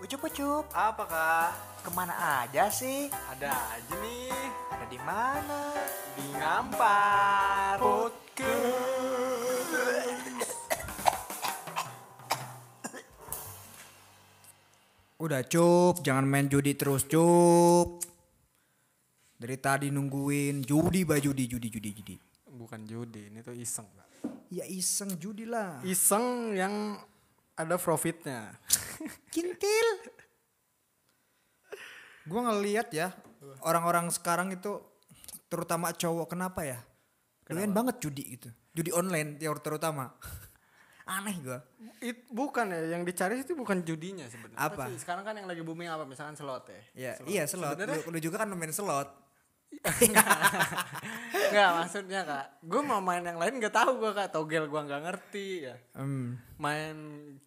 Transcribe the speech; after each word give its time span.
Ucup-ucup, 0.00 0.64
Apa 0.72 1.04
kak? 1.04 1.50
ke 1.84 1.90
mana 1.92 2.44
aja 2.44 2.72
sih? 2.72 3.12
Ada 3.12 3.52
aja 3.52 3.94
nih 4.00 4.32
Ada 4.72 4.84
di 4.88 4.98
mana? 5.04 5.60
di 6.16 6.24
ngampar. 6.36 7.76
Udah 15.20 15.44
cup, 15.44 16.00
jangan 16.00 16.24
main 16.24 16.48
judi 16.48 16.72
terus 16.72 17.04
cup. 17.04 18.00
Dari 19.36 19.56
tadi 19.60 19.92
nungguin 19.92 20.64
judi 20.64 21.04
bah 21.04 21.20
judi 21.20 21.44
judi 21.44 21.68
judi 21.68 21.90
judi. 21.92 22.16
Bukan 22.48 22.88
judi, 22.88 23.28
ini 23.28 23.44
tuh 23.44 23.52
iseng. 23.52 23.84
Ya 24.48 24.64
iseng 24.64 25.20
judi 25.20 25.44
lah. 25.44 25.84
Iseng 25.84 26.56
yang 26.56 26.96
ada 27.52 27.76
profitnya. 27.76 28.56
Kintil. 29.28 29.88
Gua 32.28 32.40
ngeliat 32.52 32.92
ya 32.92 33.10
orang-orang 33.64 34.12
sekarang 34.12 34.52
itu 34.52 34.78
terutama 35.48 35.90
cowok 35.90 36.30
kenapa 36.30 36.62
ya? 36.62 36.78
Doyan 37.50 37.74
banget 37.74 37.98
judi 37.98 38.38
gitu. 38.38 38.48
Judi 38.70 38.94
online 38.94 39.40
ya 39.42 39.50
terutama. 39.58 40.14
Aneh 41.10 41.34
gua. 41.42 41.58
It, 41.98 42.30
bukan 42.30 42.70
ya, 42.70 42.94
yang 42.94 43.02
dicari 43.02 43.42
itu 43.42 43.58
bukan 43.58 43.82
judinya 43.82 44.30
sebenarnya. 44.30 44.62
Apa? 44.62 44.86
sih? 44.94 45.02
Sekarang 45.02 45.26
kan 45.26 45.34
yang 45.34 45.50
lagi 45.50 45.58
booming 45.66 45.90
apa? 45.90 46.06
Misalkan 46.06 46.38
slot 46.38 46.70
ya. 46.70 46.80
Ya, 46.94 47.12
iya 47.26 47.42
slot. 47.50 47.74
Sebenarnya- 47.74 48.06
Lu, 48.06 48.14
lu 48.14 48.18
juga 48.22 48.46
kan 48.46 48.48
main 48.54 48.70
slot. 48.70 49.10
Enggak 51.50 51.70
maksudnya 51.82 52.20
kak, 52.22 52.46
gue 52.62 52.82
mau 52.84 53.00
main 53.00 53.24
yang 53.24 53.40
lain 53.40 53.56
nggak 53.56 53.74
tahu 53.74 53.96
gue 53.96 54.12
kak, 54.12 54.28
togel 54.28 54.68
gue 54.68 54.80
nggak 54.80 55.02
ngerti 55.08 55.48
ya. 55.66 55.76
Hmm. 55.96 56.36
Main 56.60 56.96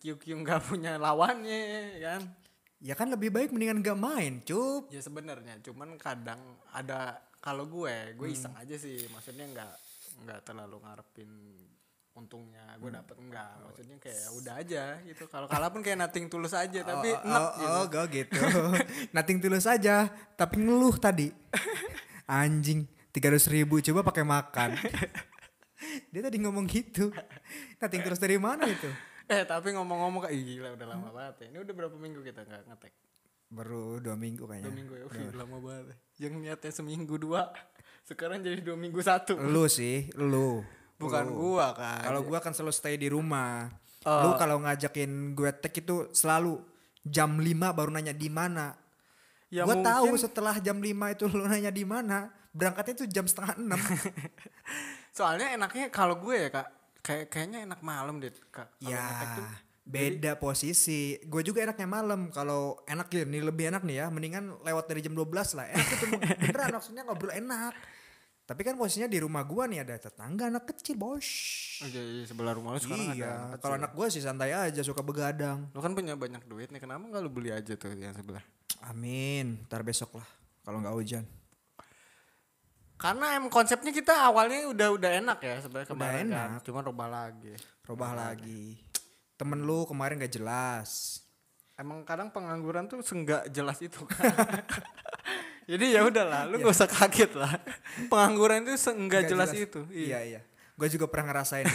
QQ 0.01 0.41
nggak 0.41 0.61
punya 0.65 0.97
lawannya 0.97 1.61
ya 1.97 2.17
kan. 2.17 2.21
Ya 2.83 2.93
kan 2.99 3.07
lebih 3.07 3.31
baik 3.31 3.55
mendingan 3.55 3.79
gak 3.79 3.95
main 3.95 4.43
cup. 4.43 4.91
Ya 4.91 4.99
sebenarnya, 4.99 5.55
cuman 5.63 5.95
kadang 5.95 6.59
ada 6.75 7.15
kalau 7.39 7.63
gue, 7.63 8.11
gue 8.19 8.27
iseng 8.27 8.52
aja 8.59 8.75
sih, 8.75 9.08
maksudnya 9.08 9.47
nggak 9.47 9.73
nggak 10.27 10.39
terlalu 10.43 10.83
ngarepin 10.83 11.31
untungnya 12.13 12.77
gue 12.77 12.93
dapet 12.93 13.17
enggak, 13.17 13.58
maksudnya 13.65 13.97
kayak 13.97 14.19
ya 14.19 14.30
udah 14.35 14.53
aja 14.59 14.83
gitu. 15.08 15.23
Kalau 15.31 15.47
kalah 15.49 15.69
pun 15.73 15.81
kayak 15.81 15.97
nothing 15.97 16.27
tulus 16.30 16.53
aja, 16.53 16.80
tapi 16.85 17.09
oh, 17.09 17.23
enak 17.23 17.41
oh, 17.41 17.52
gitu. 17.55 17.71
oh, 17.71 17.85
gue 17.87 18.05
gitu. 18.13 18.41
Nating 19.15 19.39
tulus 19.41 19.65
aja, 19.65 20.11
tapi 20.35 20.55
ngeluh 20.61 20.95
tadi. 20.99 21.31
Anjing, 22.27 22.88
tiga 23.11 23.29
ribu 23.31 23.79
coba 23.83 24.02
pakai 24.07 24.23
makan. 24.23 24.69
Dia 26.11 26.21
tadi 26.23 26.39
ngomong 26.39 26.65
gitu. 26.65 27.11
Nating 27.80 28.02
tulus 28.02 28.21
dari 28.21 28.39
mana 28.39 28.63
itu? 28.65 28.88
Eh 29.27 29.43
tapi 29.43 29.75
ngomong-ngomong 29.75 30.27
kayak 30.27 30.35
gila 30.39 30.69
udah 30.75 30.88
lama 30.88 31.07
banget 31.11 31.35
ya. 31.43 31.45
Ini 31.55 31.57
udah 31.63 31.73
berapa 31.75 31.95
minggu 31.95 32.19
kita 32.23 32.43
nggak 32.47 32.61
ngetek? 32.71 32.93
Baru 33.53 33.99
dua 33.99 34.15
minggu 34.15 34.43
kayaknya. 34.47 34.67
Dua 34.71 34.75
minggu 34.75 34.93
ya, 34.97 35.05
Wih, 35.07 35.31
lama 35.35 35.57
banget. 35.59 35.85
Yang 36.17 36.33
niatnya 36.39 36.71
seminggu 36.71 37.15
dua, 37.19 37.52
sekarang 38.09 38.41
jadi 38.41 38.59
dua 38.63 38.75
minggu 38.80 38.99
satu. 39.03 39.37
Lu 39.37 39.67
sih, 39.67 40.09
lu. 40.17 40.63
Bukan 40.97 41.25
Lu. 41.30 41.35
gua 41.35 41.75
kan. 41.75 42.02
Kalau 42.03 42.21
gua 42.23 42.39
kan 42.39 42.55
selalu 42.55 42.73
stay 42.73 42.95
di 42.95 43.11
rumah. 43.11 43.67
Oh. 44.03 44.19
Lu 44.27 44.30
kalau 44.35 44.59
ngajakin 44.59 45.31
gue 45.31 45.52
tek 45.63 45.80
itu 45.80 46.11
selalu 46.11 46.59
jam 47.08 47.39
5 47.39 47.71
baru 47.71 47.89
nanya 47.91 48.11
di 48.11 48.27
mana. 48.27 48.75
Ya 49.53 49.69
gua 49.69 49.77
tahu 49.85 50.09
mungkin- 50.09 50.23
setelah 50.25 50.57
jam 50.57 50.81
5 50.81 51.13
itu 51.13 51.29
lu 51.29 51.45
nanya 51.45 51.69
di 51.69 51.85
mana. 51.85 52.33
Berangkatnya 52.49 52.93
itu 52.97 53.05
jam 53.05 53.25
setengah 53.29 53.53
enam. 53.61 53.77
Soalnya 55.17 55.53
enaknya 55.53 55.93
kalau 55.93 56.17
gue 56.17 56.33
ya 56.33 56.49
kak, 56.49 56.67
kayak 57.05 57.25
kayaknya 57.29 57.69
enak 57.69 57.79
malam 57.85 58.17
deh 58.17 58.33
kak. 58.49 58.65
Ya, 58.81 59.37
tuh, 59.37 59.45
beda 59.85 60.37
posisi. 60.41 61.21
Gue 61.29 61.45
juga 61.45 61.61
enaknya 61.61 61.85
malam. 61.85 62.33
Kalau 62.33 62.81
enak 62.89 63.13
ya, 63.13 63.25
nih 63.29 63.41
lebih 63.45 63.69
enak 63.69 63.85
nih 63.85 64.01
ya. 64.01 64.05
Mendingan 64.09 64.57
lewat 64.65 64.89
dari 64.89 65.05
jam 65.05 65.13
12 65.13 65.53
lah. 65.53 65.69
Enak 65.69 65.87
ketemu. 65.93 66.13
Beneran 66.17 66.69
maksudnya 66.81 67.01
ngobrol 67.05 67.33
enak. 67.33 67.73
Tapi 68.43 68.59
kan 68.67 68.75
posisinya 68.75 69.07
di 69.07 69.23
rumah 69.23 69.39
gua 69.47 69.71
nih 69.71 69.87
ada 69.87 69.95
tetangga 69.95 70.52
anak 70.52 70.67
kecil, 70.67 70.99
bos. 70.99 71.23
oh, 71.80 71.87
jadi 71.87 72.27
sebelah 72.27 72.52
rumah 72.52 72.75
lu 72.75 72.80
sekarang 72.83 73.15
ada. 73.15 73.15
Iya, 73.15 73.31
anak 73.39 73.58
kalau 73.63 73.75
anak 73.80 73.92
gua 73.95 74.11
sih 74.11 74.19
santai 74.19 74.52
aja, 74.52 74.83
suka 74.83 74.99
begadang. 74.99 75.71
Lu 75.71 75.80
kan 75.80 75.95
punya 75.95 76.19
banyak 76.19 76.43
duit 76.43 76.67
nih, 76.67 76.83
kenapa 76.83 77.08
nggak 77.08 77.23
lu 77.23 77.31
beli 77.31 77.55
aja 77.55 77.71
tuh 77.80 77.95
yang 77.95 78.11
sebelah? 78.11 78.43
Amin, 78.83 79.64
ntar 79.66 79.80
besok 79.82 80.20
lah. 80.20 80.27
Kalau 80.64 80.83
nggak 80.83 80.95
hujan. 80.95 81.23
Karena 82.99 83.36
emang 83.36 83.52
konsepnya 83.52 83.92
kita 83.92 84.16
awalnya 84.16 84.64
udah 84.71 84.88
udah 84.95 85.11
enak 85.20 85.39
ya 85.44 85.55
sebenarnya 85.60 85.89
kemarin 85.92 86.26
kan. 86.32 86.49
enak. 86.55 86.61
Cuma 86.64 86.80
rubah 86.80 87.08
lagi. 87.11 87.54
Robah 87.83 88.11
lagi. 88.16 88.80
Temen 89.36 89.60
lu 89.60 89.83
kemarin 89.83 90.23
gak 90.23 90.32
jelas. 90.32 91.20
Emang 91.76 92.08
kadang 92.08 92.32
pengangguran 92.32 92.88
tuh 92.88 93.04
senggak 93.04 93.52
jelas 93.52 93.83
itu 93.83 94.08
kan. 94.08 94.32
Jadi 95.72 95.95
ya 95.95 96.04
udahlah, 96.08 96.48
lu 96.48 96.64
gak 96.64 96.76
usah 96.76 96.88
kaget 96.88 97.36
lah. 97.36 97.55
Pengangguran 98.11 98.64
itu 98.64 98.76
seenggak 98.76 99.27
Nggak 99.27 99.32
jelas, 99.32 99.49
itu. 99.52 99.80
Iya, 99.92 100.20
iya. 100.23 100.42
Gue 100.76 100.88
juga 100.88 101.08
pernah 101.11 101.32
ngerasain. 101.32 101.67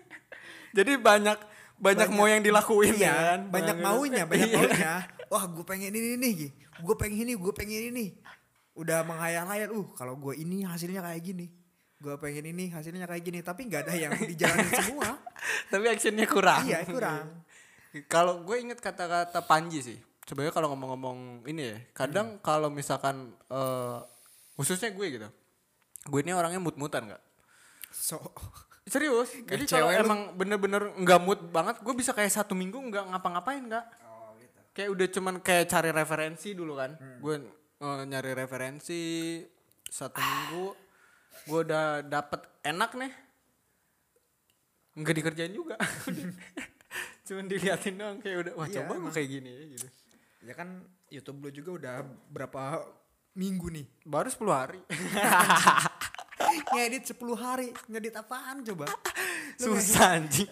Jadi 0.78 0.98
banyak, 0.98 1.38
banyak 1.78 2.08
mau 2.10 2.26
yang 2.26 2.42
dilakuin 2.42 2.94
ya 2.94 3.06
iya, 3.06 3.14
kan. 3.14 3.40
banyak 3.50 3.76
maunya, 3.82 4.22
banyak 4.26 4.50
Iya. 4.50 4.58
maunya. 4.58 4.94
Wah, 5.26 5.44
gue 5.44 5.64
pengen 5.64 5.90
ini 5.90 6.14
nih, 6.14 6.34
gue 6.78 6.94
pengen 6.94 7.26
ini, 7.26 7.32
gue 7.34 7.52
pengen 7.52 7.82
ini. 7.90 8.06
Udah 8.72 9.02
menghayal-hayal, 9.02 9.72
uh 9.72 9.86
kalau 9.92 10.14
gue 10.14 10.36
ini 10.36 10.62
hasilnya 10.62 11.00
kayak 11.00 11.22
gini. 11.22 11.46
Gue 11.96 12.14
pengen 12.16 12.44
ini 12.46 12.68
hasilnya 12.68 13.04
kayak 13.04 13.24
gini, 13.24 13.40
tapi 13.40 13.66
nggak 13.66 13.88
ada 13.88 13.94
yang 13.96 14.12
dijalanin 14.14 14.70
semua. 14.84 15.16
Tapi 15.66 15.84
actionnya 15.88 16.28
kurang. 16.28 16.62
iya, 16.62 16.84
kurang. 16.84 17.42
Kalau 18.06 18.44
gue 18.44 18.56
inget 18.60 18.78
kata-kata 18.78 19.40
Panji 19.42 19.80
sih. 19.80 19.98
Sebenarnya 20.22 20.52
kalau 20.52 20.68
ngomong-ngomong 20.74 21.18
ini 21.46 21.72
ya, 21.72 21.78
kadang 21.92 22.36
Hmm. 22.36 22.42
kalau 22.44 22.68
misalkan 22.68 23.32
eh, 23.48 23.98
khususnya 24.54 24.92
gue 24.92 25.06
gitu. 25.08 25.28
Gue 26.06 26.20
ini 26.20 26.30
orangnya 26.30 26.60
mut-mutan 26.60 27.08
nggak? 27.08 27.22
So, 27.90 28.20
Serius. 28.86 29.34
Jadi 29.42 29.66
Kayak 29.66 29.72
kalau 29.72 29.88
cewek 29.88 29.96
lu. 29.96 30.04
emang 30.04 30.20
bener-bener 30.36 30.82
nggak 30.94 31.18
mood 31.18 31.40
banget, 31.50 31.82
gue 31.82 31.94
bisa 31.96 32.12
kayak 32.12 32.30
satu 32.30 32.54
minggu 32.54 32.78
nggak 32.78 33.10
ngapa-ngapain 33.10 33.64
nggak. 33.64 33.86
Kayak 34.76 34.90
udah 34.92 35.06
cuman 35.08 35.34
kayak 35.40 35.72
cari 35.72 35.88
referensi 35.88 36.52
dulu 36.52 36.76
kan. 36.76 36.92
Gue 37.16 37.40
eh, 37.80 38.00
nyari 38.04 38.36
referensi 38.36 39.40
satu 39.88 40.20
minggu, 40.20 40.66
gue 41.48 41.60
udah 41.64 42.04
dapet 42.04 42.44
enak 42.60 42.90
nih. 42.92 43.12
Nggak 45.00 45.14
dikerjain 45.16 45.54
juga. 45.56 45.80
cuman 47.26 47.50
diliatin 47.50 47.98
doang 47.98 48.22
kayak 48.22 48.38
udah 48.38 48.52
wah 48.54 48.68
Iya, 48.70 48.86
coba 48.86 48.92
gue 49.02 49.10
kayak 49.10 49.28
gini 49.34 49.50
ya 49.50 49.64
gitu. 49.74 49.88
ya 50.46 50.54
kan 50.54 50.68
YouTube 51.10 51.42
lu 51.42 51.50
juga 51.50 51.70
udah 51.74 51.94
berapa 52.30 52.84
minggu 53.34 53.66
nih. 53.72 53.86
Baru 54.04 54.28
10 54.28 54.44
hari. 54.52 54.80
ngedit 56.76 57.04
10 57.16 57.18
hari, 57.36 57.68
ngedit 57.88 58.14
apaan 58.16 58.62
coba? 58.62 58.86
Lu 59.64 59.74
Susah 59.76 60.20
anjing. 60.20 60.48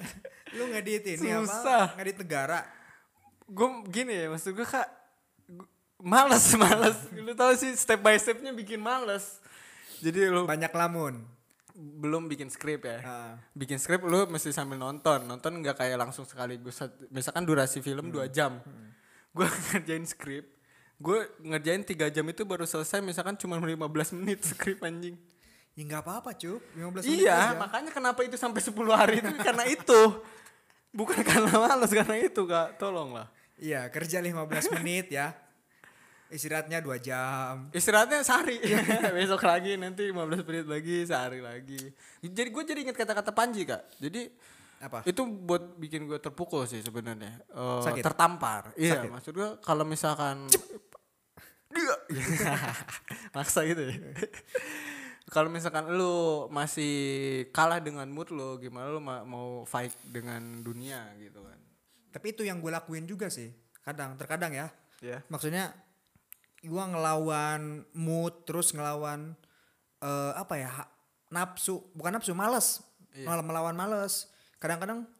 Lu 0.56 0.68
ngedit 0.72 1.14
ini 1.14 1.28
Susah. 1.30 1.92
apa? 1.92 2.00
Ngedit 2.00 2.16
negara. 2.24 2.60
Gue 3.46 3.68
gini 3.86 4.14
ya 4.14 4.26
maksud 4.28 4.50
gue 4.50 4.64
kak 4.64 4.88
gu- 5.46 5.68
males 6.00 6.44
males. 6.62 6.96
Lu 7.12 7.32
tau 7.32 7.52
sih 7.52 7.72
step 7.72 7.98
by 7.98 8.14
stepnya 8.14 8.50
bikin 8.50 8.78
males. 8.78 9.40
Jadi 9.98 10.26
lu 10.26 10.44
Banyak 10.44 10.70
lamun. 10.70 11.24
belum 11.74 12.26
bikin 12.26 12.46
skrip 12.46 12.86
ya. 12.86 12.98
Ah. 13.00 13.34
bikin 13.50 13.76
skrip 13.76 13.98
lu 14.00 14.24
mesti 14.26 14.48
sambil 14.48 14.76
nonton. 14.76 15.22
Nonton 15.22 15.58
nggak 15.58 15.74
kayak 15.76 15.98
langsung 15.98 16.22
sekaligus 16.22 16.78
sat- 16.78 16.94
misalkan 17.08 17.42
durasi 17.42 17.80
film 17.80 18.08
dua 18.08 18.26
jam. 18.26 18.62
Gue 19.30 19.50
ngerjain 19.68 20.06
skrip. 20.06 20.46
Gue 20.96 21.18
ngerjain 21.40 21.82
tiga 21.82 22.06
jam 22.06 22.22
itu 22.24 22.46
baru 22.46 22.62
selesai 22.62 23.02
misalkan 23.02 23.34
cuma 23.34 23.58
15 23.58 23.90
menit 24.14 24.46
skrip 24.46 24.78
anjing. 24.80 25.18
Ya 25.74 25.82
nggak 25.82 26.06
apa-apa, 26.06 26.30
Cup. 26.32 26.62
15 26.72 27.02
menit 27.02 27.26
iya 27.26 27.50
aja. 27.50 27.58
makanya 27.58 27.90
kenapa 27.90 28.22
itu 28.22 28.38
sampai 28.38 28.62
10 28.62 28.70
hari 28.94 29.18
itu? 29.18 29.34
Karena 29.36 29.66
itu. 29.66 30.00
Bukan 30.94 31.26
karena 31.26 31.50
males 31.50 31.90
karena 31.90 32.16
itu 32.22 32.42
kak. 32.46 32.78
Tolong 32.78 33.10
lah 33.10 33.26
Iya, 33.56 33.86
kerja 33.88 34.18
15 34.18 34.34
menit 34.78 35.10
ya. 35.10 35.32
Istirahatnya 36.28 36.82
2 36.82 36.98
jam. 36.98 37.70
Istirahatnya 37.70 38.26
sehari. 38.26 38.58
Besok 39.16 39.44
lagi 39.44 39.78
nanti 39.78 40.10
15 40.10 40.42
menit 40.42 40.66
lagi, 40.66 40.96
sehari 41.06 41.38
lagi. 41.38 41.78
Jadi 42.18 42.48
gue 42.50 42.62
jadi 42.64 42.80
inget 42.82 42.96
kata-kata 42.96 43.30
Panji 43.30 43.62
kak. 43.62 43.86
Jadi 44.02 44.26
Apa? 44.82 45.06
itu 45.06 45.22
buat 45.22 45.78
bikin 45.78 46.10
gue 46.10 46.18
terpukul 46.18 46.66
sih 46.66 46.82
sebenarnya. 46.82 47.38
Eh, 47.46 47.82
Sakit? 47.84 48.02
Tertampar. 48.02 48.74
Iya, 48.74 48.98
Sakit? 48.98 49.10
maksud 49.14 49.32
gue 49.32 49.50
kalau 49.62 49.84
misalkan 49.86 50.50
maksa 53.36 53.66
gitu 53.66 53.82
ya. 53.86 53.94
kalau 55.26 55.48
misalkan 55.50 55.90
lu 55.90 56.46
masih 56.48 56.92
kalah 57.50 57.78
dengan 57.78 58.06
mood 58.06 58.30
lu, 58.30 58.58
gimana 58.58 58.90
lu 58.90 59.00
ma- 59.00 59.24
mau 59.24 59.62
fight 59.64 59.94
dengan 60.04 60.62
dunia 60.62 61.14
gitu 61.16 61.42
kan? 61.42 61.58
Tapi 62.14 62.30
itu 62.30 62.46
yang 62.46 62.62
gue 62.62 62.70
lakuin 62.70 63.10
juga 63.10 63.26
sih. 63.26 63.50
Kadang, 63.82 64.14
terkadang 64.14 64.54
ya. 64.54 64.70
Ya. 65.02 65.18
Maksudnya 65.26 65.74
gua 66.64 66.88
ngelawan 66.88 67.84
mood 67.92 68.48
terus 68.48 68.72
ngelawan 68.72 69.36
eh 70.00 70.32
apa 70.38 70.54
ya? 70.56 70.70
Nafsu, 71.34 71.90
bukan 71.92 72.16
nafsu, 72.16 72.32
males. 72.32 72.80
Iya. 73.12 73.26
Malah 73.26 73.44
melawan 73.44 73.76
males. 73.76 74.30
Kadang-kadang 74.62 75.10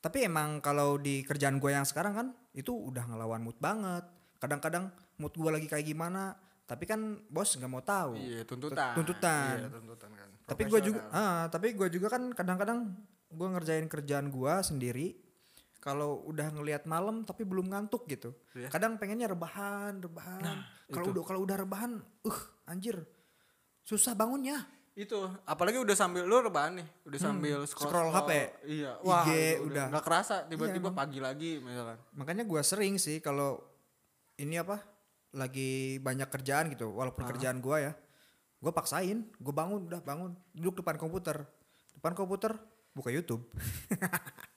Tapi 0.00 0.24
emang 0.24 0.64
kalau 0.64 0.96
di 0.96 1.20
kerjaan 1.20 1.60
gue 1.60 1.76
yang 1.76 1.84
sekarang 1.84 2.16
kan 2.16 2.26
itu 2.56 2.72
udah 2.72 3.04
ngelawan 3.04 3.44
mood 3.44 3.60
banget. 3.60 4.00
Kadang-kadang 4.40 4.88
mood 5.20 5.36
gue 5.36 5.50
lagi 5.52 5.68
kayak 5.68 5.84
gimana, 5.84 6.40
tapi 6.64 6.88
kan 6.88 7.20
bos 7.28 7.52
nggak 7.52 7.68
mau 7.68 7.84
tahu. 7.84 8.16
Iya, 8.16 8.48
tuntutan. 8.48 8.96
Tuntutan. 8.96 9.60
Iya, 9.60 9.68
tuntutan 9.68 10.10
kan. 10.16 10.28
tapi 10.48 10.62
gue 10.66 10.80
juga, 10.80 11.00
ah, 11.12 11.44
tapi 11.52 11.76
gue 11.76 11.88
juga 11.92 12.16
kan 12.16 12.32
kadang-kadang 12.32 12.96
gue 13.28 13.48
ngerjain 13.52 13.86
kerjaan 13.92 14.32
gue 14.32 14.54
sendiri. 14.64 15.20
Kalau 15.80 16.22
udah 16.28 16.52
ngelihat 16.52 16.84
malam 16.84 17.24
tapi 17.24 17.48
belum 17.48 17.72
ngantuk 17.72 18.04
gitu. 18.04 18.36
Iya. 18.52 18.68
Kadang 18.68 19.00
pengennya 19.00 19.32
rebahan, 19.32 19.96
rebahan. 20.04 20.60
kalau 20.92 21.10
udah 21.16 21.24
kalau 21.24 21.40
udah 21.42 21.56
rebahan, 21.56 21.98
uh 22.00 22.40
anjir 22.68 23.00
susah 23.84 24.14
bangunnya. 24.14 24.60
itu 24.90 25.16
apalagi 25.46 25.80
udah 25.80 25.96
sambil 25.96 26.26
lu 26.26 26.42
rebahan 26.44 26.76
nih 26.82 26.88
udah 27.08 27.18
sambil 27.22 27.62
scroll, 27.64 27.88
scroll 27.88 28.10
HP. 28.10 28.30
iya 28.68 28.98
IG 29.00 29.06
wah 29.06 29.24
udah. 29.24 29.54
udah 29.64 29.84
nggak 29.96 30.04
kerasa 30.04 30.36
tiba-tiba 30.44 30.90
Iya, 30.92 30.98
pagi 30.98 31.18
lagi 31.22 31.50
misalkan 31.62 31.96
Makanya 32.12 32.44
gue 32.44 32.60
sering 32.60 32.98
sih 33.00 33.22
kalau 33.22 33.64
ini 34.36 34.60
apa 34.60 34.82
lagi 35.30 36.02
banyak 36.02 36.26
kerjaan 36.26 36.74
gitu, 36.74 36.90
walaupun 36.90 37.22
kerjaan 37.22 37.62
gue 37.62 37.76
ya, 37.78 37.92
gue 38.58 38.72
paksain, 38.74 39.30
gue 39.30 39.54
bangun 39.54 39.86
udah 39.86 40.02
bangun, 40.02 40.34
duduk 40.50 40.82
depan 40.82 40.98
komputer, 40.98 41.46
depan 41.94 42.18
komputer 42.18 42.58
buka 42.90 43.14
YouTube. 43.14 43.46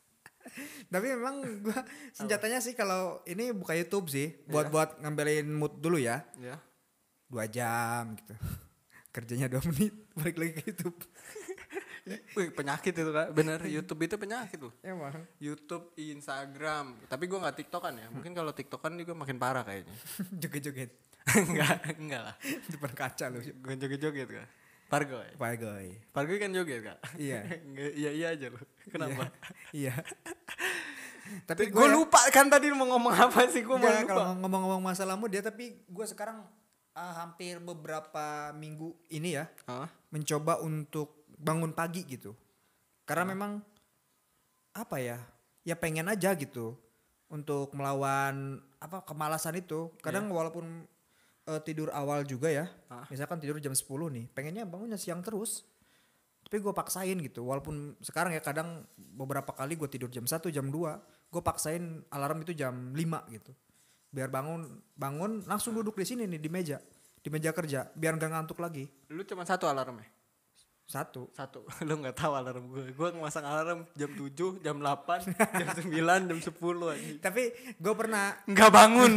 Tapi 0.88 1.08
memang 1.18 1.42
gue 1.62 1.80
senjatanya 2.18 2.60
sih 2.62 2.78
kalau 2.78 3.22
ini 3.26 3.54
buka 3.54 3.74
YouTube 3.74 4.10
sih, 4.10 4.34
buat 4.48 4.70
buat 4.70 5.02
ngambilin 5.02 5.48
mood 5.50 5.80
dulu 5.82 5.98
ya, 5.98 6.22
ya 6.38 6.58
dua 7.34 7.46
jam 7.50 8.14
gitu. 8.14 8.34
Kerjanya 9.14 9.50
dua 9.50 9.62
menit, 9.66 9.94
balik 10.18 10.38
lagi 10.38 10.52
ke 10.58 10.62
YouTube. 10.70 10.98
Wih, 12.36 12.52
penyakit 12.52 12.92
itu 12.92 13.12
kan 13.16 13.32
bener 13.32 13.64
YouTube 13.64 14.04
itu 14.04 14.16
penyakit 14.20 14.60
loh. 14.60 14.74
Emang. 14.84 15.24
YouTube 15.40 15.96
Instagram. 15.96 17.00
Tapi 17.08 17.24
gua 17.32 17.48
nggak 17.48 17.64
TikTokan 17.64 17.94
ya. 17.96 18.08
Mungkin 18.12 18.36
kalau 18.36 18.52
TikTokan 18.52 19.00
juga 19.00 19.16
makin 19.16 19.40
parah 19.40 19.64
kayaknya. 19.64 19.96
Joget-joget. 20.36 20.92
Enggak 21.24 21.96
enggak 21.96 22.22
lah. 22.28 22.36
Depan 22.68 22.92
kaca 22.92 23.26
lu. 23.32 23.40
gue 23.40 23.76
joget-joget 23.80 24.28
kan 24.28 24.48
Pargo 24.94 25.18
ya 25.18 25.34
Pak 25.34 25.54
Goy. 25.58 25.88
Pargo 26.14 26.34
kan 26.38 26.54
joget 26.54 26.86
kak. 26.86 26.98
Iya. 27.18 27.42
Iya 28.06 28.10
iya 28.14 28.28
aja 28.38 28.54
loh. 28.54 28.62
Kenapa? 28.86 29.26
Iya. 29.74 29.90
Tapi 31.50 31.74
gue 31.74 31.82
ya- 31.82 31.96
lupa 31.98 32.22
kan 32.30 32.46
tadi 32.46 32.70
mau 32.70 32.86
ngomong 32.86 33.10
apa 33.10 33.50
sih 33.50 33.66
gue 33.66 33.74
mau 33.74 33.90
lupa. 33.90 34.06
kalau 34.06 34.38
ngomong-ngomong 34.38 34.84
masalah 34.86 35.18
mood 35.18 35.34
ya 35.34 35.42
tapi 35.42 35.82
gue 35.90 36.06
sekarang 36.06 36.46
ah, 36.94 37.14
hampir 37.26 37.58
beberapa 37.58 38.54
minggu 38.54 38.94
ini 39.10 39.34
ya 39.42 39.50
Hah? 39.66 39.90
mencoba 40.14 40.62
untuk 40.62 41.26
bangun 41.42 41.74
pagi 41.74 42.06
gitu. 42.06 42.38
Karena 43.10 43.34
memang 43.34 43.66
apa 44.78 45.02
ya 45.02 45.18
ya 45.66 45.74
pengen 45.74 46.06
aja 46.06 46.38
gitu 46.38 46.78
untuk 47.34 47.74
melawan 47.74 48.62
apa 48.78 49.02
kemalasan 49.02 49.58
itu. 49.58 49.90
Kadang 50.06 50.30
walaupun 50.30 50.86
eh, 51.48 51.62
tidur 51.64 51.90
awal 51.92 52.24
juga 52.24 52.50
ya. 52.52 52.66
Ah. 52.88 53.08
misalkan 53.10 53.42
tidur 53.42 53.58
jam 53.60 53.74
10 53.74 53.84
nih 53.88 54.26
pengennya 54.32 54.64
bangunnya 54.64 55.00
siang 55.00 55.20
terus 55.26 55.68
tapi 56.44 56.62
gue 56.62 56.74
paksain 56.76 57.18
gitu. 57.18 57.50
Walaupun 57.50 57.98
sekarang 58.04 58.36
ya 58.36 58.42
kadang 58.44 58.86
beberapa 58.94 59.50
kali 59.56 59.74
gue 59.74 59.90
tidur 59.90 60.12
jam 60.14 60.28
1 60.28 60.54
jam 60.54 60.70
2 60.70 61.34
gue 61.34 61.42
paksain 61.42 62.06
alarm 62.14 62.46
itu 62.46 62.54
jam 62.54 62.94
5 62.94 63.34
gitu. 63.34 63.52
Biar 64.14 64.30
bangun 64.30 64.70
bangun 64.94 65.42
langsung 65.50 65.74
duduk 65.74 65.98
di 65.98 66.06
sini 66.06 66.30
nih 66.30 66.38
di 66.38 66.50
meja 66.54 66.78
di 67.24 67.30
meja 67.32 67.56
kerja 67.56 67.90
biar 67.98 68.20
nggak 68.22 68.32
ngantuk 68.38 68.60
lagi. 68.62 68.86
Lu 69.10 69.26
cuma 69.26 69.48
satu 69.48 69.66
alarmnya 69.66 70.23
satu. 70.84 71.32
Satu. 71.32 71.64
Lu 71.88 72.00
nggak 72.00 72.18
tahu 72.18 72.32
alarm 72.36 72.64
gue. 72.70 72.86
Gue 72.92 73.10
ngemasang 73.16 73.46
alarm 73.48 73.88
jam 73.96 74.12
7 74.12 74.64
jam 74.64 74.76
8 74.80 75.32
jam 75.60 75.68
9 75.80 76.30
jam 76.30 76.40
10 76.40 76.52
aja 76.92 77.12
tapi 77.24 77.56
gue 77.80 77.94
pernah 77.96 78.36
nggak 78.48 78.72
bangun. 78.72 79.12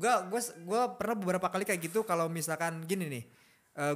Gue 0.00 0.14
gue 0.30 0.40
gue 0.40 0.82
pernah 0.96 1.16
beberapa 1.18 1.46
kali 1.50 1.66
kayak 1.66 1.80
gitu 1.90 2.06
kalau 2.06 2.30
misalkan 2.30 2.86
gini 2.86 3.10
nih. 3.10 3.24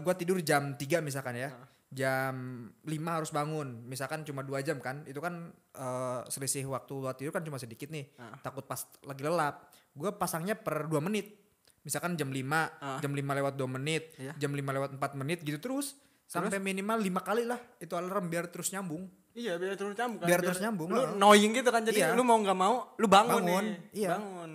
Gue 0.02 0.14
tidur 0.18 0.38
jam 0.42 0.74
3 0.74 1.00
misalkan 1.00 1.38
ya. 1.38 1.50
Jam 1.94 2.34
5 2.82 2.90
harus 2.90 3.30
bangun. 3.30 3.86
Misalkan 3.86 4.26
cuma 4.26 4.42
dua 4.42 4.58
jam 4.66 4.82
kan 4.82 5.06
itu 5.06 5.22
kan 5.22 5.54
eh, 5.78 6.20
selisih 6.26 6.66
waktu 6.66 6.90
buat 6.90 7.14
tidur 7.14 7.30
kan 7.30 7.46
cuma 7.46 7.56
sedikit 7.62 7.88
nih. 7.88 8.10
Takut 8.42 8.66
pas 8.66 8.82
lagi 9.06 9.22
lelap. 9.22 9.70
Gue 9.94 10.10
pasangnya 10.10 10.58
per 10.58 10.90
dua 10.90 10.98
menit 10.98 11.43
misalkan 11.84 12.16
jam 12.16 12.32
5 12.32 12.98
jam 12.98 13.12
5 13.12 13.20
lewat 13.38 13.54
2 13.54 13.68
menit 13.70 14.16
Iya. 14.16 14.32
jam 14.40 14.50
5 14.50 14.64
lewat 14.72 14.90
4 14.96 15.20
menit 15.20 15.44
gitu 15.44 15.60
terus 15.60 15.94
sampai 16.24 16.56
minimal 16.56 16.98
lima 16.98 17.20
kali 17.20 17.44
lah 17.44 17.60
itu 17.78 17.92
alarm 17.94 18.26
biar 18.26 18.48
terus 18.48 18.72
nyambung. 18.72 19.06
Iya 19.34 19.58
biar 19.60 19.74
terus 19.74 19.92
nyambung 19.92 20.18
kan 20.22 20.28
Biar 20.30 20.40
terus 20.40 20.58
nyambung, 20.58 20.88
lu 20.88 21.00
heeh. 21.02 21.12
annoying 21.12 21.52
gitu 21.52 21.68
kan 21.68 21.82
jadi 21.84 22.00
Iya. 22.00 22.16
lu 22.16 22.22
mau 22.24 22.38
nggak 22.40 22.54
mau 22.56 22.96
lu 22.96 23.06
bangun, 23.06 23.42
Bangun, 23.44 23.64
nih 23.66 23.76
iya. 23.92 24.16
bangun. 24.16 24.50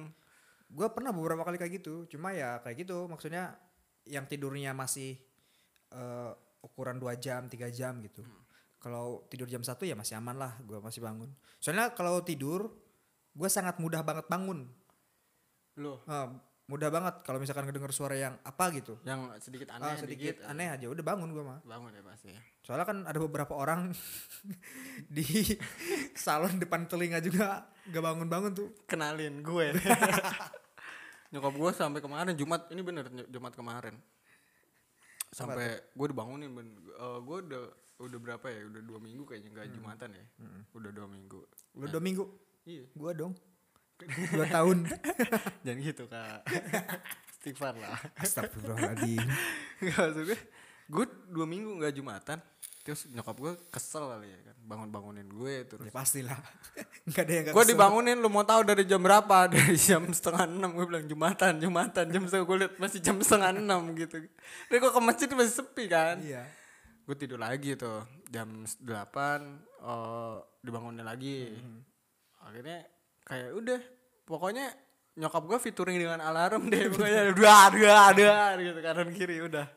Gue 0.69 0.87
pernah 0.89 1.11
beberapa 1.13 1.43
kali 1.43 1.57
kayak 1.57 1.73
gitu 1.79 2.09
cuma 2.09 2.33
ya 2.33 2.57
kayak 2.59 2.83
gitu 2.83 3.05
maksudnya 3.05 3.53
yang 4.03 4.25
tidurnya 4.25 4.73
masih 4.73 5.19
eh, 5.89 6.31
ukuran 6.59 6.97
dua 6.97 7.13
jam 7.15 7.45
tiga 7.45 7.69
jam 7.69 8.01
gitu. 8.01 8.25
Kalau 8.79 9.27
tidur 9.27 9.45
jam 9.45 9.59
satu 9.59 9.83
ya 9.83 9.93
masih 9.93 10.17
aman 10.17 10.39
lah 10.39 10.57
gue 10.63 10.79
masih 10.79 11.03
bangun. 11.03 11.29
Soalnya 11.59 11.91
kalau 11.93 12.23
tidur 12.23 12.71
gue 13.29 13.49
sangat 13.51 13.77
mudah 13.77 14.01
banget 14.01 14.25
bangun. 14.25 14.63
Lu? 15.77 15.99
Eh, 16.01 16.27
mudah 16.69 16.93
banget 16.93 17.25
kalau 17.25 17.41
misalkan 17.41 17.65
ngedenger 17.65 17.89
suara 17.89 18.13
yang 18.13 18.37
apa 18.45 18.69
gitu. 18.77 19.01
Yang 19.01 19.41
sedikit 19.41 19.73
aneh 19.73 19.89
Ah, 19.89 19.97
sedikit 19.97 20.37
dikit, 20.37 20.45
aneh 20.45 20.69
aja 20.69 20.85
udah 20.85 21.01
bangun 21.01 21.33
gue 21.33 21.41
mah. 21.41 21.59
Bangun 21.65 21.89
ya 21.89 22.05
pasti 22.05 22.29
soalnya 22.61 22.85
kan 22.85 23.01
ada 23.09 23.17
beberapa 23.17 23.57
orang 23.57 23.89
di 25.17 25.25
salon 26.13 26.61
depan 26.61 26.85
telinga 26.85 27.17
juga 27.17 27.65
gak 27.89 28.03
bangun-bangun 28.05 28.53
tuh. 28.53 28.69
Kenalin 28.85 29.41
gue. 29.41 29.73
Nyokap 31.33 31.53
gue 31.57 31.71
sampai 31.73 32.05
kemarin 32.05 32.37
Jumat 32.37 32.69
ini 32.69 32.85
bener 32.85 33.09
Jumat 33.33 33.57
kemarin. 33.57 33.97
Sampai 35.33 35.81
gue 35.89 36.07
dibangunin 36.13 36.53
ben. 36.53 36.77
Eh, 36.77 37.19
gue 37.25 37.37
udah 37.49 37.65
udah 38.05 38.19
berapa 38.21 38.45
ya? 38.45 38.61
Udah 38.69 38.81
dua 38.85 38.99
minggu 39.01 39.25
kayaknya 39.25 39.49
nggak 39.57 39.73
Jumatan 39.73 40.09
ya? 40.13 40.25
Udah 40.77 40.91
dua 40.93 41.09
minggu. 41.09 41.41
Lu 41.73 41.85
dua 41.89 42.01
minggu? 42.05 42.25
Iya. 42.69 42.85
Gue 42.93 43.11
dong 43.17 43.33
dua 44.07 44.45
tahun. 44.47 44.77
Jangan 45.65 45.79
gitu 45.83 46.03
kak. 46.07 46.39
Istighfar 47.39 47.75
lah. 47.75 47.99
Astagfirullahaladzim. 48.19 49.23
Gak 49.83 49.95
maksud 49.95 50.23
gue 50.27 50.39
gue 50.89 51.05
dua 51.29 51.45
minggu 51.45 51.71
nggak 51.79 51.93
Jumatan. 51.95 52.39
Terus 52.79 53.05
nyokap 53.11 53.37
gue 53.37 53.53
kesel 53.69 54.07
kali 54.07 54.33
ya 54.33 54.39
kan 54.49 54.55
bangun 54.65 54.89
bangunin 54.89 55.27
gue 55.29 55.55
terus. 55.67 55.85
Ya 55.85 55.93
pastilah. 55.93 56.39
Enggak 57.07 57.23
ada 57.27 57.33
yang 57.33 57.43
gak 57.49 57.53
gue 57.53 57.65
dibangunin 57.75 58.17
lu 58.17 58.29
mau 58.31 58.45
tahu 58.47 58.61
dari 58.65 58.83
jam 58.87 59.01
berapa? 59.03 59.37
Dari 59.53 59.75
jam 59.75 60.07
setengah 60.09 60.47
enam 60.47 60.73
gue 60.73 60.85
bilang 60.87 61.05
jumatan 61.05 61.59
jumatan. 61.59 62.05
Jam 62.09 62.23
setengah 62.25 62.45
gue 62.47 62.57
liat 62.65 62.73
masih 62.79 62.99
jam 63.03 63.15
setengah 63.19 63.51
enam 63.55 63.81
gitu. 63.93 64.25
Dari 64.71 64.77
gue 64.79 64.91
ke 64.91 65.01
masjid 65.03 65.27
masih 65.31 65.53
sepi 65.53 65.85
kan? 65.91 66.17
Iya. 66.23 66.43
gue 67.09 67.17
tidur 67.17 67.41
lagi 67.41 67.73
tuh 67.73 68.05
jam 68.29 68.61
delapan 68.77 69.57
eh, 69.81 70.37
dibangunin 70.61 71.01
lagi. 71.01 71.49
Akhirnya 72.45 72.85
kayak 73.29 73.49
udah 73.53 73.79
pokoknya 74.25 74.65
nyokap 75.15 75.43
gue 75.45 75.57
featuring 75.61 75.97
dengan 75.97 76.19
alarm 76.19 76.67
deh 76.67 76.89
pokoknya 76.89 77.31
dua 77.31 77.57
dua 77.69 77.97
dua 78.11 78.37
gitu 78.57 78.79
kanan 78.79 79.09
kiri 79.11 79.37
udah 79.39 79.67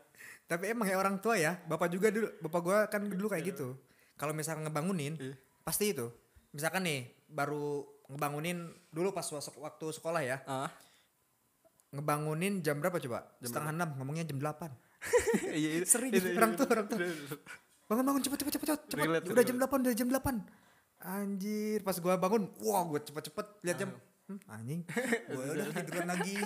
Tapi 0.43 0.69
emang 0.69 0.85
ya 0.85 1.01
orang 1.01 1.17
tua 1.17 1.33
ya, 1.33 1.57
bapak 1.65 1.89
juga 1.89 2.13
dulu, 2.13 2.29
bapak 2.45 2.61
gua 2.61 2.79
kan 2.85 3.01
dulu 3.01 3.25
kayak 3.25 3.57
gitu. 3.57 3.73
Kalau 4.21 4.37
misalkan 4.37 4.69
ngebangunin, 4.69 5.17
Iya. 5.17 5.33
pasti 5.65 5.97
itu. 5.97 6.13
Misalkan 6.53 6.85
nih, 6.85 7.09
baru 7.25 7.81
ngebangunin 8.13 8.69
dulu 8.93 9.17
pas 9.17 9.25
waktu 9.33 9.87
sekolah 9.89 10.21
ya. 10.21 10.45
ah 10.45 10.69
Ngebangunin 11.93 12.61
jam 12.61 12.77
berapa 12.81 13.01
coba? 13.01 13.33
Setengah 13.41 13.73
enam, 13.73 13.97
ngomongnya 13.97 14.29
jam 14.29 14.45
delapan. 14.45 14.77
iya 15.57 15.81
itu- 15.81 15.89
Sering 15.89 16.13
orang 16.37 16.53
tua, 16.53 16.69
orang 16.69 16.87
tua. 16.87 16.99
Bangun 17.89 18.05
bangun 18.05 18.21
cepet 18.21 18.39
cepet 18.45 18.53
cepet 18.61 18.79
cepet. 18.93 19.23
Udah 19.33 19.45
jam 19.45 19.57
delapan, 19.57 19.79
udah 19.85 19.95
jam 19.97 20.09
delapan. 20.13 20.35
Anjir, 21.03 21.83
pas 21.83 21.99
gua 21.99 22.15
bangun, 22.15 22.47
wah 22.63 22.83
gua 22.87 23.03
cepet 23.03 23.31
cepet 23.31 23.47
lihat 23.67 23.77
jam. 23.77 23.91
Hmm, 24.31 24.39
anjing, 24.47 24.81
gua 25.35 25.43
udah 25.51 25.67
tiduran 25.75 26.09
lagi. 26.09 26.39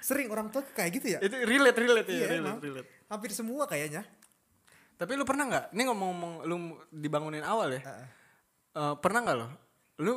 Sering 0.00 0.28
orang 0.32 0.48
tua 0.48 0.64
kayak 0.64 0.90
gitu 1.00 1.06
ya. 1.16 1.18
itu 1.20 1.36
relate 1.44 1.76
relate 1.76 2.08
ya 2.08 2.16
Iya, 2.16 2.26
relate 2.28 2.40
emang. 2.40 2.58
relate 2.64 2.88
Hampir 3.12 3.30
semua 3.32 3.64
kayaknya. 3.68 4.04
Tapi 4.96 5.12
lu 5.12 5.28
pernah 5.28 5.44
nggak? 5.44 5.64
Ini 5.76 5.82
ngomong-ngomong 5.92 6.32
lu 6.48 6.56
dibangunin 6.88 7.44
awal 7.44 7.76
ya. 7.76 7.80
Heeh. 7.84 8.06
Eh, 8.76 8.94
pernah 9.00 9.20
nggak 9.24 9.36
lo? 9.36 9.48
Lu 10.00 10.14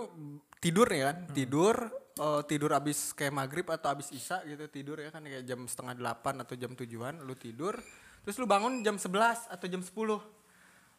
tidur 0.60 0.88
nih 0.92 1.02
kan? 1.08 1.18
Tidur 1.36 1.76
eh, 2.20 2.42
tidur 2.48 2.72
abis 2.76 3.12
kayak 3.16 3.32
maghrib 3.36 3.68
atau 3.68 3.92
abis 3.92 4.12
isya 4.12 4.44
gitu 4.44 4.68
tidur 4.68 5.00
ya 5.00 5.12
kan 5.12 5.24
kayak 5.24 5.44
jam 5.48 5.64
setengah 5.64 5.96
delapan 5.96 6.44
atau 6.44 6.56
jam 6.60 6.72
tujuan 6.76 7.24
lu 7.24 7.36
tidur 7.40 7.80
terus 8.24 8.36
lu 8.36 8.44
bangun 8.44 8.84
jam 8.84 9.00
11 9.00 9.48
atau 9.48 9.66
jam 9.72 9.80
10 9.80 9.96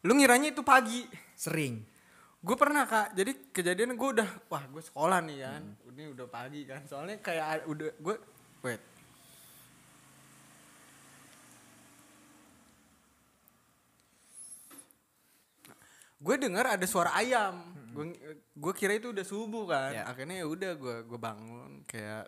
lu 0.01 0.11
ngiranya 0.17 0.49
itu 0.49 0.65
pagi 0.65 1.05
Sering. 1.37 1.85
Gue 2.41 2.55
pernah 2.57 2.89
kak. 2.89 3.13
Jadi 3.13 3.53
kejadian 3.53 3.93
gue 3.93 4.09
udah 4.17 4.29
wah 4.49 4.65
gue 4.65 4.83
sekolah 4.83 5.21
nih 5.21 5.37
kan. 5.45 5.63
Ini 5.93 6.03
udah 6.17 6.27
pagi 6.27 6.61
kan. 6.65 6.81
Soalnya 6.89 7.21
kayak 7.21 7.69
udah 7.69 7.89
gue 8.01 8.15
wait. 8.65 8.81
Gue 16.21 16.35
dengar 16.37 16.65
ada 16.69 16.85
suara 16.89 17.13
ayam. 17.17 17.61
Gue 17.93 18.17
gue 18.57 18.73
kira 18.73 18.97
itu 18.97 19.13
udah 19.13 19.25
subuh 19.25 19.69
kan. 19.69 19.93
Ya. 19.93 20.03
akhirnya 20.09 20.41
ya 20.41 20.47
udah 20.49 20.71
gue 20.77 20.95
gue 21.05 21.19
bangun 21.21 21.85
kayak 21.85 22.25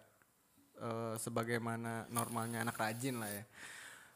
eh, 0.78 1.16
sebagaimana 1.18 2.06
normalnya 2.14 2.62
anak 2.62 2.78
rajin 2.78 3.18
lah 3.18 3.30
ya 3.34 3.46